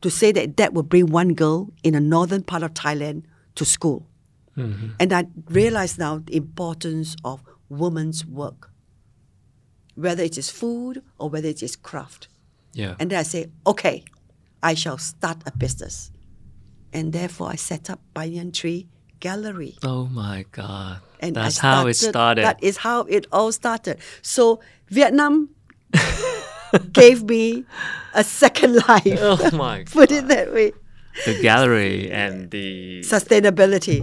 [0.00, 3.22] to say that that would bring one girl in a northern part of Thailand
[3.54, 4.06] to school.
[4.56, 4.88] Mm-hmm.
[5.00, 8.70] And I realize now the importance of women's work,
[9.94, 12.28] whether it is food or whether it is craft.
[12.72, 12.96] Yeah.
[12.98, 14.04] And then I say, okay,
[14.62, 16.10] I shall start a business.
[16.92, 18.88] And therefore, I set up Banyan Tree
[19.28, 19.72] Gallery.
[19.82, 21.00] oh my God.
[21.20, 22.44] And That's how it started.
[22.44, 23.96] That is how it all started.
[24.20, 24.60] So
[24.90, 25.48] Vietnam
[26.92, 27.64] gave me
[28.14, 29.18] a second life.
[29.20, 29.92] oh my God.
[29.98, 30.72] Put it that way.
[31.24, 33.98] the gallery and the Sustainability,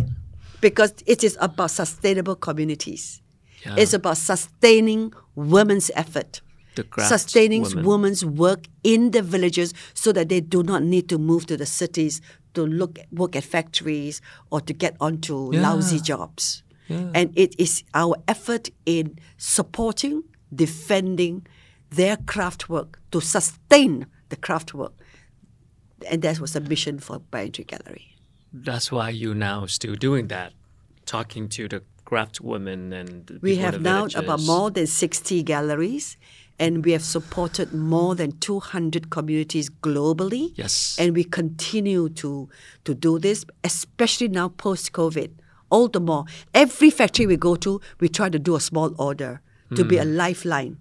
[0.61, 3.21] because it is about sustainable communities.
[3.65, 6.41] yeah, It's about sustaining women's effort.
[6.75, 7.85] the sustaining women.
[7.85, 11.65] women's work in the villages so that they do not need to move to the
[11.65, 12.21] cities
[12.53, 16.63] to look work at factories or to get onto lousy jobs.
[16.87, 17.11] Yeah.
[17.13, 20.23] And it is our effort in supporting,
[20.53, 21.47] defending
[21.89, 24.93] their craft work to sustain the craft work.
[26.09, 28.15] And that was a mission for Banyan Tree Gallery.
[28.53, 30.53] That's why you now still doing that,
[31.05, 34.19] talking to the craft women and the We have now villages.
[34.19, 36.17] about more than 60 galleries,
[36.61, 40.51] and we have supported more than 200 communities globally.
[40.55, 40.95] Yes.
[40.99, 42.47] And we continue to,
[42.85, 45.31] to do this, especially now post COVID.
[45.71, 46.25] All the more.
[46.53, 49.41] Every factory we go to, we try to do a small order
[49.75, 50.15] to be a Hmm.
[50.17, 50.77] lifeline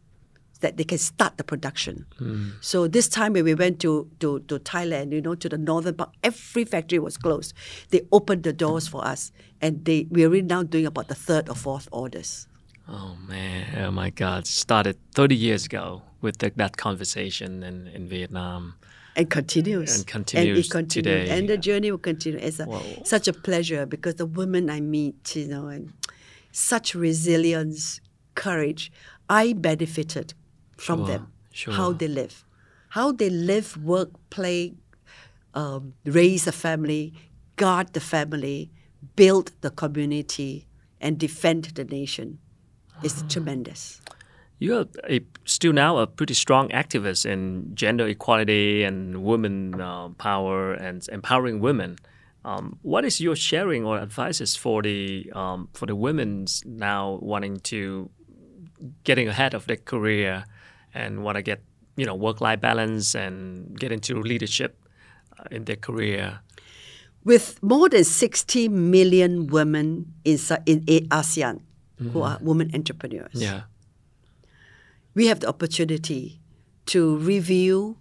[0.60, 2.04] that they can start the production.
[2.60, 5.94] So this time when we went to, to, to Thailand, you know, to the northern
[5.94, 7.54] part, every factory was closed.
[7.90, 11.48] They opened the doors for us, and they we're really now doing about the third
[11.48, 12.46] or fourth orders.
[12.92, 14.46] Oh man, oh my God!
[14.46, 18.74] Started 30 years ago with the, that conversation in, in Vietnam.
[19.16, 19.96] and continues.
[19.96, 21.38] And continues and it continues today.
[21.38, 22.38] and the journey will continue.
[22.40, 22.66] It's a,
[23.04, 25.92] such a pleasure because the women i meet you know and
[26.52, 28.00] such resilience
[28.34, 28.90] courage
[29.28, 30.34] i benefited
[30.76, 31.32] from Sure, them.
[31.52, 31.74] Sure.
[31.74, 32.44] how they live.
[32.90, 34.74] How they live work play
[35.54, 37.12] um, raise a family
[37.56, 38.70] guard the family
[39.16, 40.66] build the community
[41.00, 42.38] and defend the nation
[43.02, 44.00] is tremendous
[44.58, 50.74] You're a, still now a pretty strong activist in gender equality and women uh, power
[50.74, 51.96] and empowering women.
[52.44, 57.60] Um, what is your sharing or advices for the um, for the women now wanting
[57.72, 58.10] to
[59.04, 60.44] getting ahead of their career
[60.92, 61.60] and want to get
[61.96, 64.76] you know work life balance and get into leadership?
[65.50, 66.40] in their career.
[67.24, 71.06] With more than 60 million women in, in A-
[72.00, 72.46] ASEAN who are mm-hmm.
[72.46, 73.62] women entrepreneurs, Yeah.
[75.14, 76.40] we have the opportunity
[76.86, 77.98] to review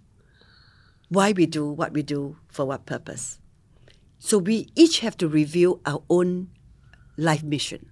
[1.08, 3.38] why we do what we do for what purpose.
[4.18, 6.50] So we each have to review our own
[7.16, 7.90] life mission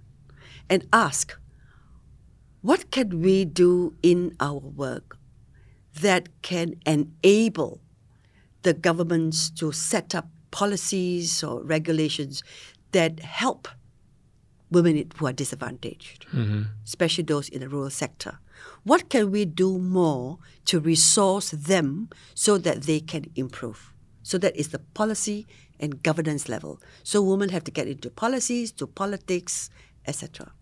[0.69, 1.37] and ask
[2.63, 5.17] what can we do in our work
[6.01, 7.81] that can enable
[8.63, 12.43] the governments to set up policies or regulations
[12.93, 13.69] that help
[14.71, 16.27] women who are disadvantaged,
[16.85, 18.39] especially those in the rural sector.
[18.85, 23.93] What can we do more to resource them so that they can improve?
[24.23, 25.47] So that is the policy
[25.81, 26.81] and governance level.
[27.03, 29.71] So women have to get into policies, to politics,
[30.07, 30.53] etc.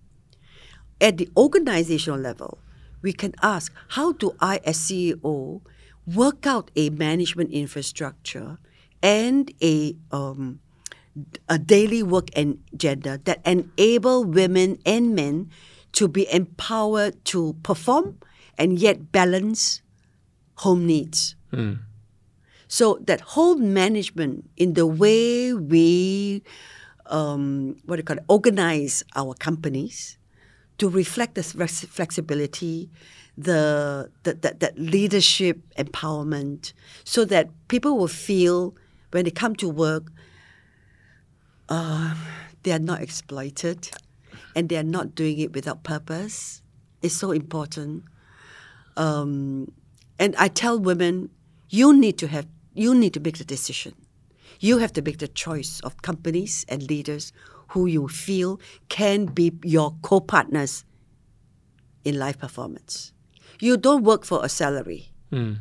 [1.00, 2.59] At the organizational level,
[3.02, 5.62] we can ask how do I, as CEO,
[6.07, 8.59] work out a management infrastructure
[9.02, 10.61] and a um,
[11.48, 15.50] a daily work agenda that enable women and men
[15.92, 18.18] to be empowered to perform
[18.58, 19.80] and yet balance
[20.56, 21.36] home needs.
[22.68, 26.42] So that whole management in the way we
[27.06, 30.18] um, what do you call it, organize our companies
[30.78, 32.90] to reflect this flexibility,
[33.38, 36.72] the, the, the that leadership empowerment,
[37.04, 38.74] so that people will feel
[39.12, 40.10] when they come to work,
[41.68, 42.14] uh,
[42.62, 43.90] they are not exploited,
[44.54, 46.62] and they are not doing it without purpose.
[47.02, 48.04] It's so important.
[48.96, 49.72] Um,
[50.18, 51.30] and I tell women,
[51.68, 53.94] you need to have, you need to make the decision.
[54.60, 57.32] You have to make the choice of companies and leaders
[57.68, 60.84] who you feel can be your co-partners
[62.04, 63.12] in life performance.
[63.60, 65.10] You don't work for a salary.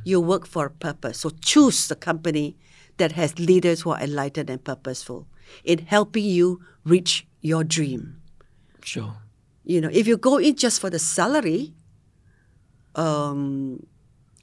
[0.05, 1.19] You work for a purpose.
[1.19, 2.55] So choose the company
[2.97, 5.27] that has leaders who are enlightened and purposeful
[5.63, 8.21] in helping you reach your dream.
[8.83, 9.15] Sure.
[9.63, 11.73] You know, if you go in just for the salary,
[12.95, 13.85] um,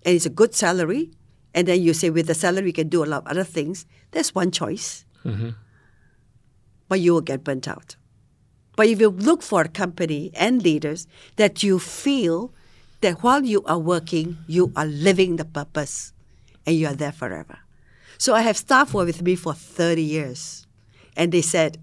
[0.04, 1.10] and it's a good salary,
[1.54, 3.86] and then you say with the salary you can do a lot of other things,
[4.10, 5.04] that's one choice.
[6.88, 7.96] But you will get burnt out.
[8.76, 12.52] But if you look for a company and leaders that you feel
[13.00, 16.12] that while you are working, you are living the purpose
[16.66, 17.58] and you are there forever.
[18.18, 20.66] So I have staff who are with me for 30 years.
[21.16, 21.78] And they said,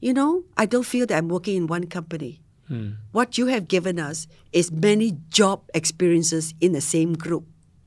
[0.00, 2.40] you know, I don't feel that I'm working in one company.
[2.68, 2.92] Hmm.
[3.12, 7.44] What you have given us is many job experiences in the same group.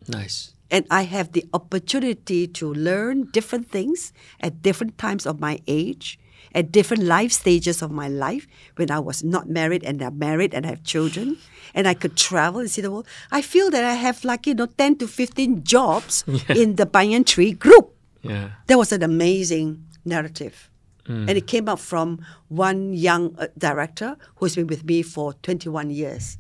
[0.08, 0.54] Nice.
[0.70, 6.20] And I have the opportunity to learn different things at different times of my age,
[6.54, 10.54] at different life stages of my life, when I was not married and I'm married
[10.54, 11.38] and I have children,
[11.74, 13.08] and I could travel and see the world.
[13.32, 17.24] I feel that I have like, you know, 10 to 15 jobs in the Banyan
[17.24, 17.94] Tree group.
[18.22, 18.50] Yeah.
[18.68, 20.70] That was an amazing narrative.
[21.08, 25.90] And it came up from one young uh, director who's been with me for 21
[25.90, 26.38] years.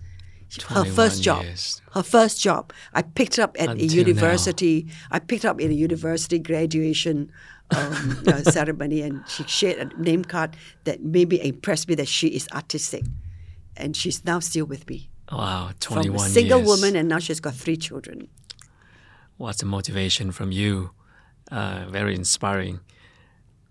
[0.69, 1.43] Her 21 first job.
[1.43, 1.81] years.
[1.91, 2.71] Her first job.
[2.93, 4.87] I picked her up at a Until university.
[5.11, 7.31] I picked her up in a university graduation
[7.75, 10.55] um, uh, ceremony, and she shared a name card
[10.85, 13.03] that maybe impressed me that she is artistic.
[13.75, 15.09] And she's now still with me.
[15.31, 15.71] Wow.
[15.81, 16.69] From 21 a single years.
[16.69, 18.29] woman, and now she's got three children.
[19.37, 20.91] What's the motivation from you?
[21.51, 22.79] Uh, very inspiring.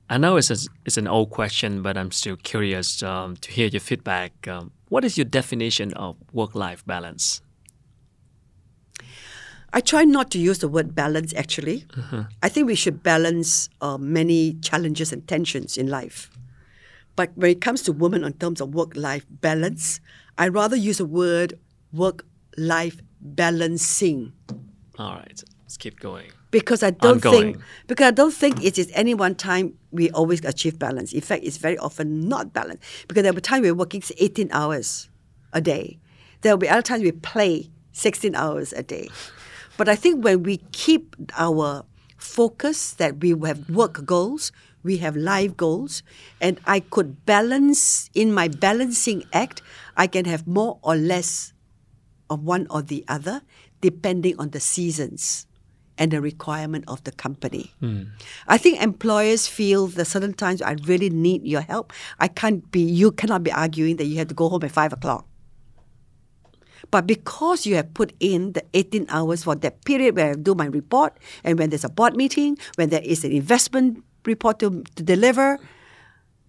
[0.09, 3.67] I know it's, a, it's an old question, but I'm still curious um, to hear
[3.67, 4.47] your feedback.
[4.47, 7.43] Um, what is your definition of work life balance?
[9.73, 11.85] I try not to use the word balance actually.
[12.43, 16.31] I think we should balance uh, many challenges and tensions in life.
[17.17, 20.01] But when it comes to women in terms of work life balance,
[20.39, 21.59] I rather use the word
[21.93, 22.25] work
[22.57, 24.33] life balancing
[24.99, 26.31] All right, let's keep going.
[26.61, 30.43] Because I don't think because I don't think it is any one time we always
[30.43, 31.13] achieve balance.
[31.13, 34.49] In fact, it's very often not balanced because there will be times we're working 18
[34.53, 35.11] hours
[35.53, 35.99] a day.
[36.41, 39.11] There will be other times we play 16 hours a day.
[39.77, 41.85] But I think when we keep our
[42.17, 44.51] focus that we have work goals,
[44.83, 46.03] we have life goals,
[46.41, 49.61] and I could balance in my balancing act,
[49.95, 51.53] I can have more or less
[52.31, 53.43] of one or the other
[53.83, 55.46] depending on the seasons
[55.99, 57.73] and the requirement of the company.
[57.81, 58.05] Hmm.
[58.49, 61.93] I think employers feel that certain times I really need your help.
[62.19, 64.93] I can't be you cannot be arguing that you have to go home at five
[64.93, 65.27] o'clock.
[66.91, 70.55] But because you have put in the 18 hours for that period where I do
[70.55, 74.85] my report and when there's a board meeting, when there is an investment report to,
[74.95, 75.59] to deliver,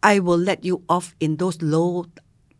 [0.03, 2.05] I will let you off in those low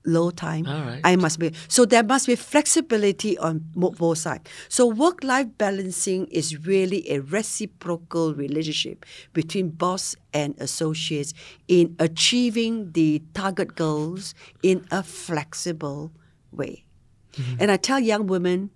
[0.08, 0.64] low time.
[0.64, 1.02] Right.
[1.04, 4.50] I must be so there must be flexibility on both sides.
[4.70, 11.34] So work life balancing is really a reciprocal relationship between boss and associates
[11.68, 14.34] in achieving the target goals
[14.64, 16.12] in a flexible
[16.52, 16.86] way.
[17.34, 17.58] Mm-hmm.
[17.60, 18.72] And I tell young women,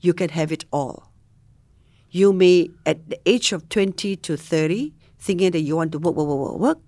[0.00, 1.10] you can have it all.
[2.10, 6.14] You may, at the age of 20 to 30, thinking that you want to work,
[6.14, 6.78] work, work, work, work.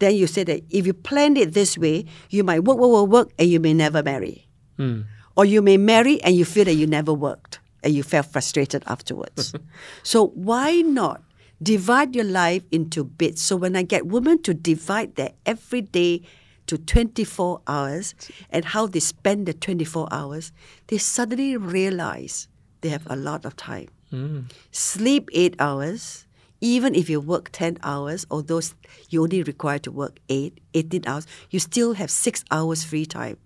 [0.00, 3.08] Then you say that if you plan it this way, you might work, work, work,
[3.08, 4.48] work, and you may never marry.
[4.76, 5.02] Hmm.
[5.36, 8.82] Or you may marry and you feel that you never worked and you felt frustrated
[8.86, 9.54] afterwards.
[10.02, 11.22] so why not
[11.62, 13.42] divide your life into bits?
[13.42, 16.22] So when I get women to divide their everyday
[16.66, 18.14] to 24 hours
[18.50, 20.52] and how they spend the 24 hours,
[20.86, 22.48] they suddenly realize
[22.80, 23.88] they have a lot of time.
[24.10, 24.40] Hmm.
[24.72, 26.26] Sleep eight hours,
[26.60, 28.60] even if you work 10 hours, although
[29.08, 33.38] you only required to work eight, 18 hours, you still have six hours free time.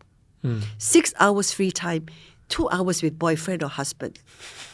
[0.43, 0.61] Hmm.
[0.79, 2.07] Six hours free time,
[2.49, 4.19] two hours with boyfriend or husband,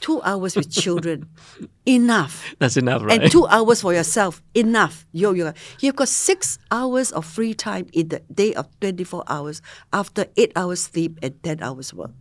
[0.01, 1.29] two hours with children.
[1.87, 2.55] Enough.
[2.59, 3.23] That's enough, right?
[3.23, 4.43] And two hours for yourself.
[4.55, 5.07] Enough.
[5.13, 5.53] Yo, yo.
[5.81, 9.63] You've got six hours of free time in the day of 24 hours
[9.93, 12.13] after eight hours sleep and 10 hours work.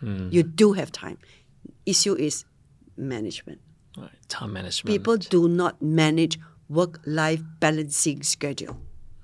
[0.00, 0.28] Hmm.
[0.30, 1.18] You do have time.
[1.86, 2.44] Issue is
[2.96, 3.60] management.
[3.96, 4.92] Right, Time management.
[4.92, 6.38] People do not manage
[6.68, 8.78] work life balancing schedule.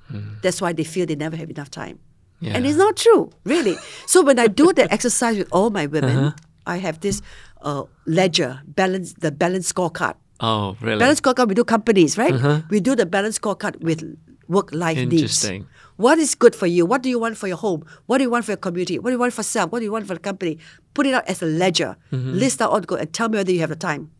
[0.09, 0.35] Hmm.
[0.43, 1.99] That's why they feel they never have enough time.
[2.41, 3.77] And it's not true, really.
[4.07, 6.33] so when I do the exercise with all my women, uh-huh.
[6.67, 7.21] I have this
[7.63, 10.15] uh, ledger, balance the balance scorecard.
[10.41, 11.01] Oh, really?
[11.01, 12.33] Balance scorecard we do companies, right?
[12.33, 12.61] Uh-huh.
[12.71, 14.05] We do the balance scorecard with
[14.47, 15.13] work life needs.
[15.15, 15.67] Interesting.
[15.97, 16.87] What is good for you?
[16.87, 17.85] What do you want for your home?
[18.07, 19.01] What do you want for your community?
[19.01, 19.73] What do you want for self?
[19.73, 20.59] What do you want for the company?
[20.95, 21.97] Put it out as a ledger.
[22.13, 22.35] Mm-hmm.
[22.35, 24.13] List out all the and tell me whether you have the time.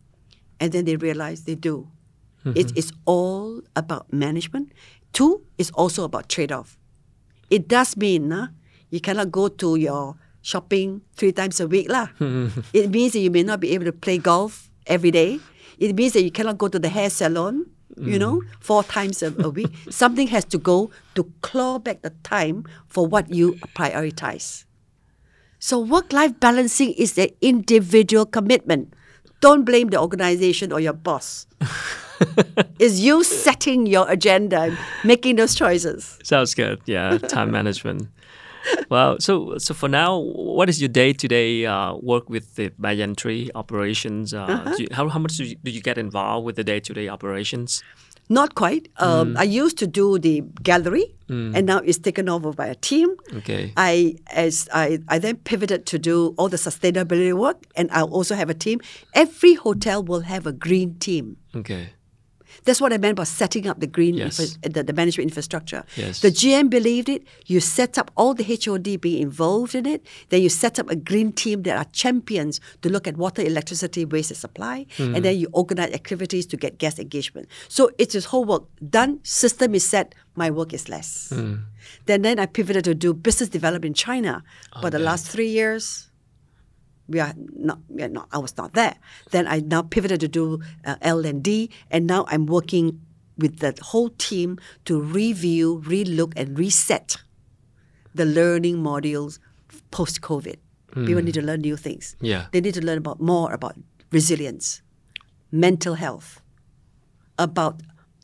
[0.59, 1.87] And then they realize they do.
[2.55, 4.71] It is all about management.
[5.13, 6.77] Two, it's also about trade off.
[7.49, 8.47] It does mean uh,
[8.89, 11.89] you cannot go to your shopping three times a week.
[11.91, 12.07] lah.
[12.73, 15.39] it means that you may not be able to play golf every day.
[15.77, 17.65] It means that you cannot go to the hair salon,
[17.97, 19.71] you know, four times a, a week.
[19.89, 24.65] Something has to go to claw back the time for what you prioritize.
[25.59, 28.93] So work life balancing is an individual commitment.
[29.41, 31.47] Don't blame the organization or your boss.
[32.79, 36.19] it's you setting your agenda and making those choices.
[36.23, 36.81] Sounds good.
[36.85, 38.09] Yeah, time management.
[38.89, 41.65] Well, so so for now, what is your day to day
[42.01, 44.33] work with the Banyan Tree operations?
[44.33, 44.75] Uh, Uh-huh.
[44.77, 47.07] you, how how much do you, do you get involved with the day to day
[47.07, 47.81] operations?
[48.31, 48.89] Not quite.
[48.97, 53.15] Um, I used to do the gallery, and now it's taken over by a team.
[53.33, 53.73] Okay.
[53.75, 58.35] I as I, I then pivoted to do all the sustainability work, and I also
[58.35, 58.81] have a team.
[59.13, 61.37] Every hotel will have a green team.
[61.55, 61.89] Okay.
[62.65, 64.39] That's what I meant by setting up the green Yes.
[64.39, 65.83] infra- the, the management infrastructure.
[65.95, 66.21] Yes.
[66.21, 67.23] The GM believed it.
[67.45, 70.05] You set up all the HOD being involved in it.
[70.29, 74.05] Then you set up a green team that are champions to look at water, electricity,
[74.05, 74.85] waste and supply.
[74.97, 75.15] Hmm.
[75.15, 77.47] And then you organize activities to get guest engagement.
[77.67, 79.19] So it's this whole work done.
[79.23, 80.15] System is set.
[80.35, 81.29] My work is less.
[81.33, 81.55] Hmm.
[82.05, 84.43] Then then I pivoted to do business development in China.
[84.73, 86.08] Oh, for the last three years,
[87.09, 88.95] we are not, we are not I was not there.
[89.31, 93.01] Then I now pivoted to do uh, L and D, and now I'm working
[93.37, 97.17] with the whole team to review, relook, and reset
[98.13, 99.39] the learning modules
[99.91, 100.57] post COVID.
[101.05, 102.15] People need to learn new things.
[102.19, 102.47] Yeah.
[102.51, 103.75] They need to learn about more about
[104.11, 104.81] resilience,
[105.51, 106.41] mental health,
[107.37, 107.81] about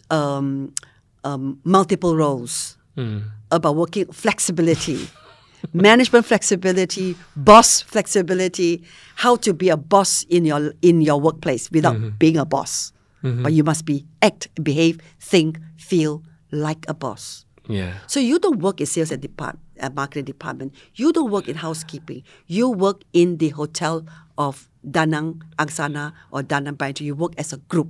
[0.10, 0.74] um,
[1.24, 2.78] um, multiple roles,
[3.52, 5.08] about working flexibility,
[5.74, 8.84] management flexibility, boss flexibility,
[9.16, 12.91] how to be a boss in your in your workplace without being a boss.
[13.22, 16.21] But you must be act, behave, think, feel
[16.51, 17.46] like a boss.
[17.67, 17.93] Yeah.
[18.05, 20.75] So you don't work in sales and depart, uh, marketing department.
[20.93, 22.21] You don't work in housekeeping.
[22.46, 24.05] You work in the hotel
[24.37, 27.04] of Danang Angsana or Danang Bantu.
[27.04, 27.89] You work as a group.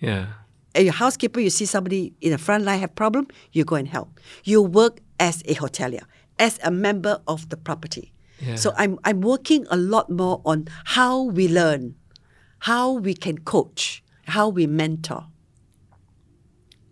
[0.00, 0.28] Yeah.
[0.74, 3.86] As your housekeeper, you see somebody in the front line have problem, you go and
[3.86, 4.18] help.
[4.44, 6.02] You work as a hotelier,
[6.38, 8.12] as a member of the property.
[8.40, 8.56] Yeah.
[8.56, 11.94] So I'm I'm working a lot more on how we learn,
[12.60, 15.26] how we can coach, how we mentor.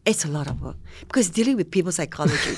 [0.04, 2.56] It's a lot of work because it's dealing with people's psychology.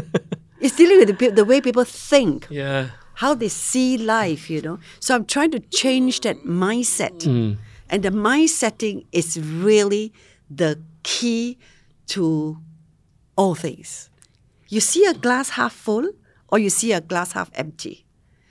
[0.60, 2.90] it's dealing with the, pe- the way people think Yeah.
[3.14, 4.78] how they see life, you know.
[5.00, 7.24] So I'm trying to change that mindset.
[7.24, 7.54] Hmm.
[7.90, 10.12] And the mindsetting is really
[10.48, 11.58] the key
[12.08, 12.58] to
[13.36, 14.08] all things.
[14.68, 16.10] You see a glass half full
[16.54, 18.06] or you see a glass half empty.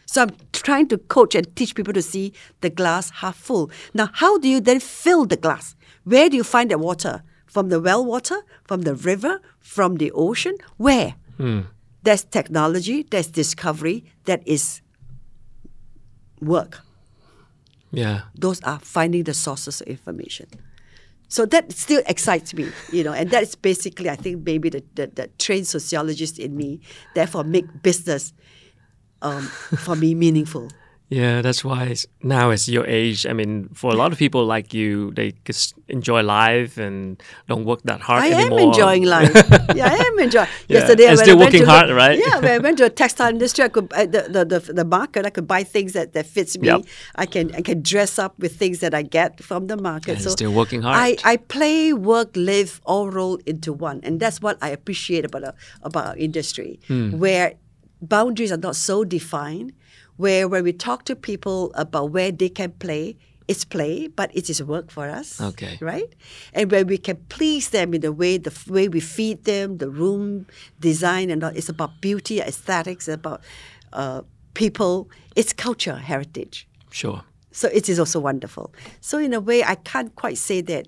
[0.06, 3.72] So I'm trying to coach and teach people to see the glass half full.
[3.94, 5.74] Now, how do you then fill the glass?
[6.04, 7.24] Where do you find the water?
[7.46, 8.36] From the well water?
[8.66, 9.40] From the river?
[9.62, 10.58] From the ocean?
[10.76, 11.16] Where?
[11.38, 11.62] Hmm.
[12.04, 14.82] There's technology, there's discovery, that is
[16.42, 16.82] work.
[17.92, 18.24] Yeah.
[18.36, 20.48] Those are finding the sources of information.
[21.34, 25.08] So that still excites me, you know, and that's basically, I think, maybe the, the,
[25.08, 26.80] the trained sociologist in me,
[27.16, 28.34] therefore make business
[29.24, 29.42] um,
[29.80, 30.70] for me meaningful.
[31.20, 34.44] Yeah, that's why it's, now as your age, I mean, for a lot of people
[34.56, 38.60] like you, they just enjoy life and don't work that hard I anymore.
[38.62, 39.32] am enjoying life.
[39.80, 40.48] yeah, I am enjoying.
[40.68, 42.18] Yeah, Yesterday, and still I working hard, look- right?
[42.18, 44.86] Yeah, when I went to a textile industry, I could uh, the, the, the the
[44.98, 45.26] market.
[45.26, 46.68] I could buy things that, that fits me.
[46.68, 46.82] Yep.
[47.16, 50.14] I can I can dress up with things that I get from the market.
[50.14, 50.98] And so still working hard.
[50.98, 55.44] I, I play, work, live all rolled into one, and that's what I appreciate about
[55.44, 57.20] our, about our industry, Hmm.
[57.24, 57.54] where
[58.02, 59.74] boundaries are not so defined.
[60.18, 63.18] Where when we talk to people about where they can play,
[63.48, 65.78] it's play, but it is work for us Okay.
[65.82, 66.08] right?
[66.54, 69.90] And where we can please them in the way the way we feed them, the
[69.90, 70.46] room
[70.80, 71.52] design, and all.
[71.54, 73.42] It's about beauty, aesthetics, about
[73.92, 74.22] uh,
[74.54, 75.10] people.
[75.36, 76.68] It's culture, heritage.
[76.92, 77.24] Sure.
[77.52, 78.74] So it is also wonderful.
[79.02, 80.88] So in a way, I can't quite say that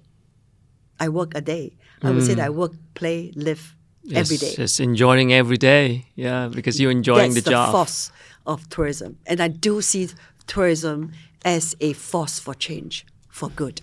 [1.00, 1.76] I work a day.
[2.02, 3.76] I would say that I work, play, live
[4.14, 4.56] every Yes, day.
[4.56, 6.06] Just enjoying every day.
[6.16, 7.72] Yeah, because you're enjoying That's the job.
[7.72, 8.12] force
[8.46, 10.10] of tourism, and I do see
[10.48, 11.12] tourism
[11.44, 13.82] as a force for change, for good.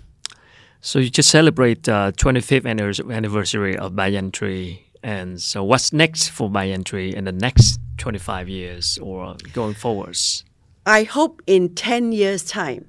[0.80, 2.66] So you just celebrate uh, 25th
[3.12, 4.86] anniversary of Tree.
[5.04, 6.50] And so what's next for
[6.84, 10.44] Tree in the next 25 years or going forwards?
[10.84, 12.88] I hope in 10 years' time,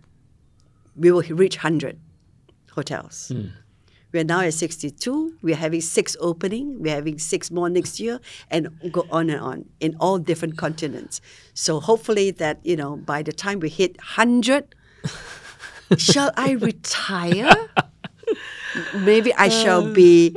[0.95, 1.99] we will reach 100
[2.71, 3.31] hotels.
[3.31, 3.51] We
[4.19, 5.35] are now at 62.
[5.41, 6.79] We are having six opening.
[6.81, 8.19] We are having six more next year,
[8.51, 11.21] and go on and on in all different continents.
[11.53, 14.75] So hopefully that you know by the time we hit 100,
[15.97, 17.69] shall I retire?
[18.95, 19.93] Maybe I shall uh.
[19.93, 20.35] be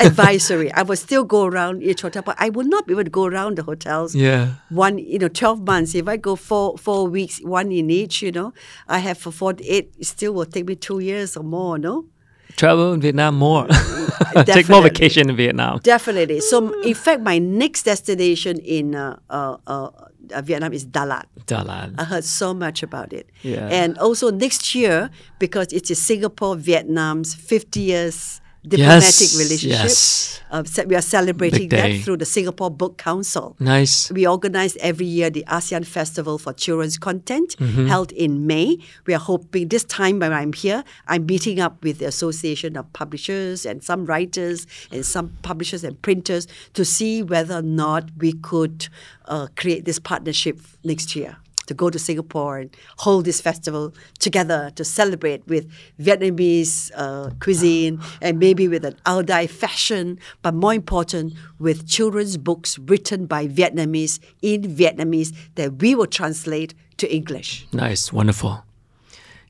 [0.00, 0.72] advisory.
[0.72, 3.26] I will still go around each hotel, but I will not be able to go
[3.26, 4.54] around the hotels Yeah.
[4.70, 8.32] one you know 12 months if i go four four weeks one in each you
[8.32, 8.52] know
[8.88, 12.06] i have for 48 it still will take me two years or more no
[12.56, 13.66] Travel in Vietnam more.
[14.46, 15.80] Take more vacation in Vietnam.
[15.82, 19.90] definitely so in fact my next destination in uh, uh, uh,
[20.42, 21.90] vietnam is dalat Lạt.
[21.98, 23.28] I heard so much about it.
[23.42, 23.68] Yeah.
[23.68, 30.40] And also next year, because it is Singapore Vietnam's 50 years diplomatic Yes, relationship, yes.
[30.50, 33.54] uh, ce- we are celebrating that through the Singapore Book Council.
[33.60, 34.10] Nice.
[34.10, 37.86] We organize every year the ASEAN Festival for Children's Content Mm-hmm.
[37.86, 38.78] held in May.
[39.06, 42.90] We are hoping this time when I'm here, I'm meeting up with the Association of
[42.94, 48.32] Publishers and some writers and some publishers and printers to see whether or not we
[48.32, 48.88] could
[49.26, 51.36] uh, create this partnership next year.
[51.66, 55.70] To go to Singapore and hold this festival together to celebrate with
[56.00, 62.36] Vietnamese uh, cuisine and maybe with an Ao Dai fashion, but more important, with children's
[62.36, 67.66] books written by Vietnamese in Vietnamese that we will translate to English.
[67.72, 68.12] Nice.
[68.12, 68.64] Wonderful.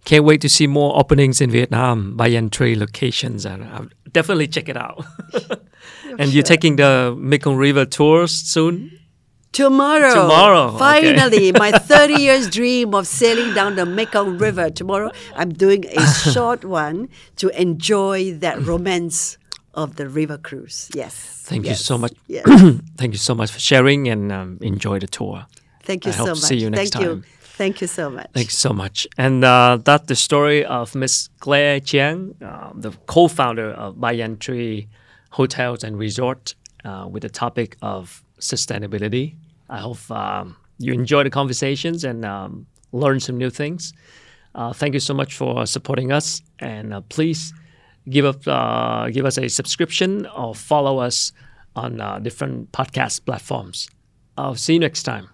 [0.04, 4.68] Can't wait to see more openings in Vietnam, Banyan Tree locations, and I'll definitely check
[4.68, 5.04] it out.
[6.18, 8.98] and you're taking the Mekong River tours soon?
[9.54, 10.12] Tomorrow.
[10.14, 10.78] Tomorrow, okay.
[10.78, 14.68] Finally, my 30 years dream of sailing down the Mekong River.
[14.68, 19.38] Tomorrow, I'm doing a short one to enjoy that romance
[19.72, 20.90] of the river cruise.
[20.92, 21.14] Yes.
[21.46, 22.12] Thank you so much.
[22.26, 22.44] Yes.
[22.96, 25.46] Thank you so much for sharing and um, enjoy the tour.
[25.84, 26.38] Thank you I so much.
[26.38, 27.16] see you next Thank time.
[27.18, 27.22] you.
[27.56, 28.26] Thank you so much.
[28.32, 29.06] Thank you so much.
[29.16, 34.88] And uh, that's the story of Miss Claire Chiang, uh, the co-founder of Banyan Tree
[35.30, 39.36] Hotels and Resort, uh, with the topic of sustainability.
[39.74, 43.92] I hope um, you enjoy the conversations and um, learn some new things.
[44.54, 47.52] Uh, thank you so much for supporting us, and uh, please
[48.08, 51.32] give up uh, give us a subscription or follow us
[51.74, 53.90] on uh, different podcast platforms.
[54.38, 55.33] I'll see you next time.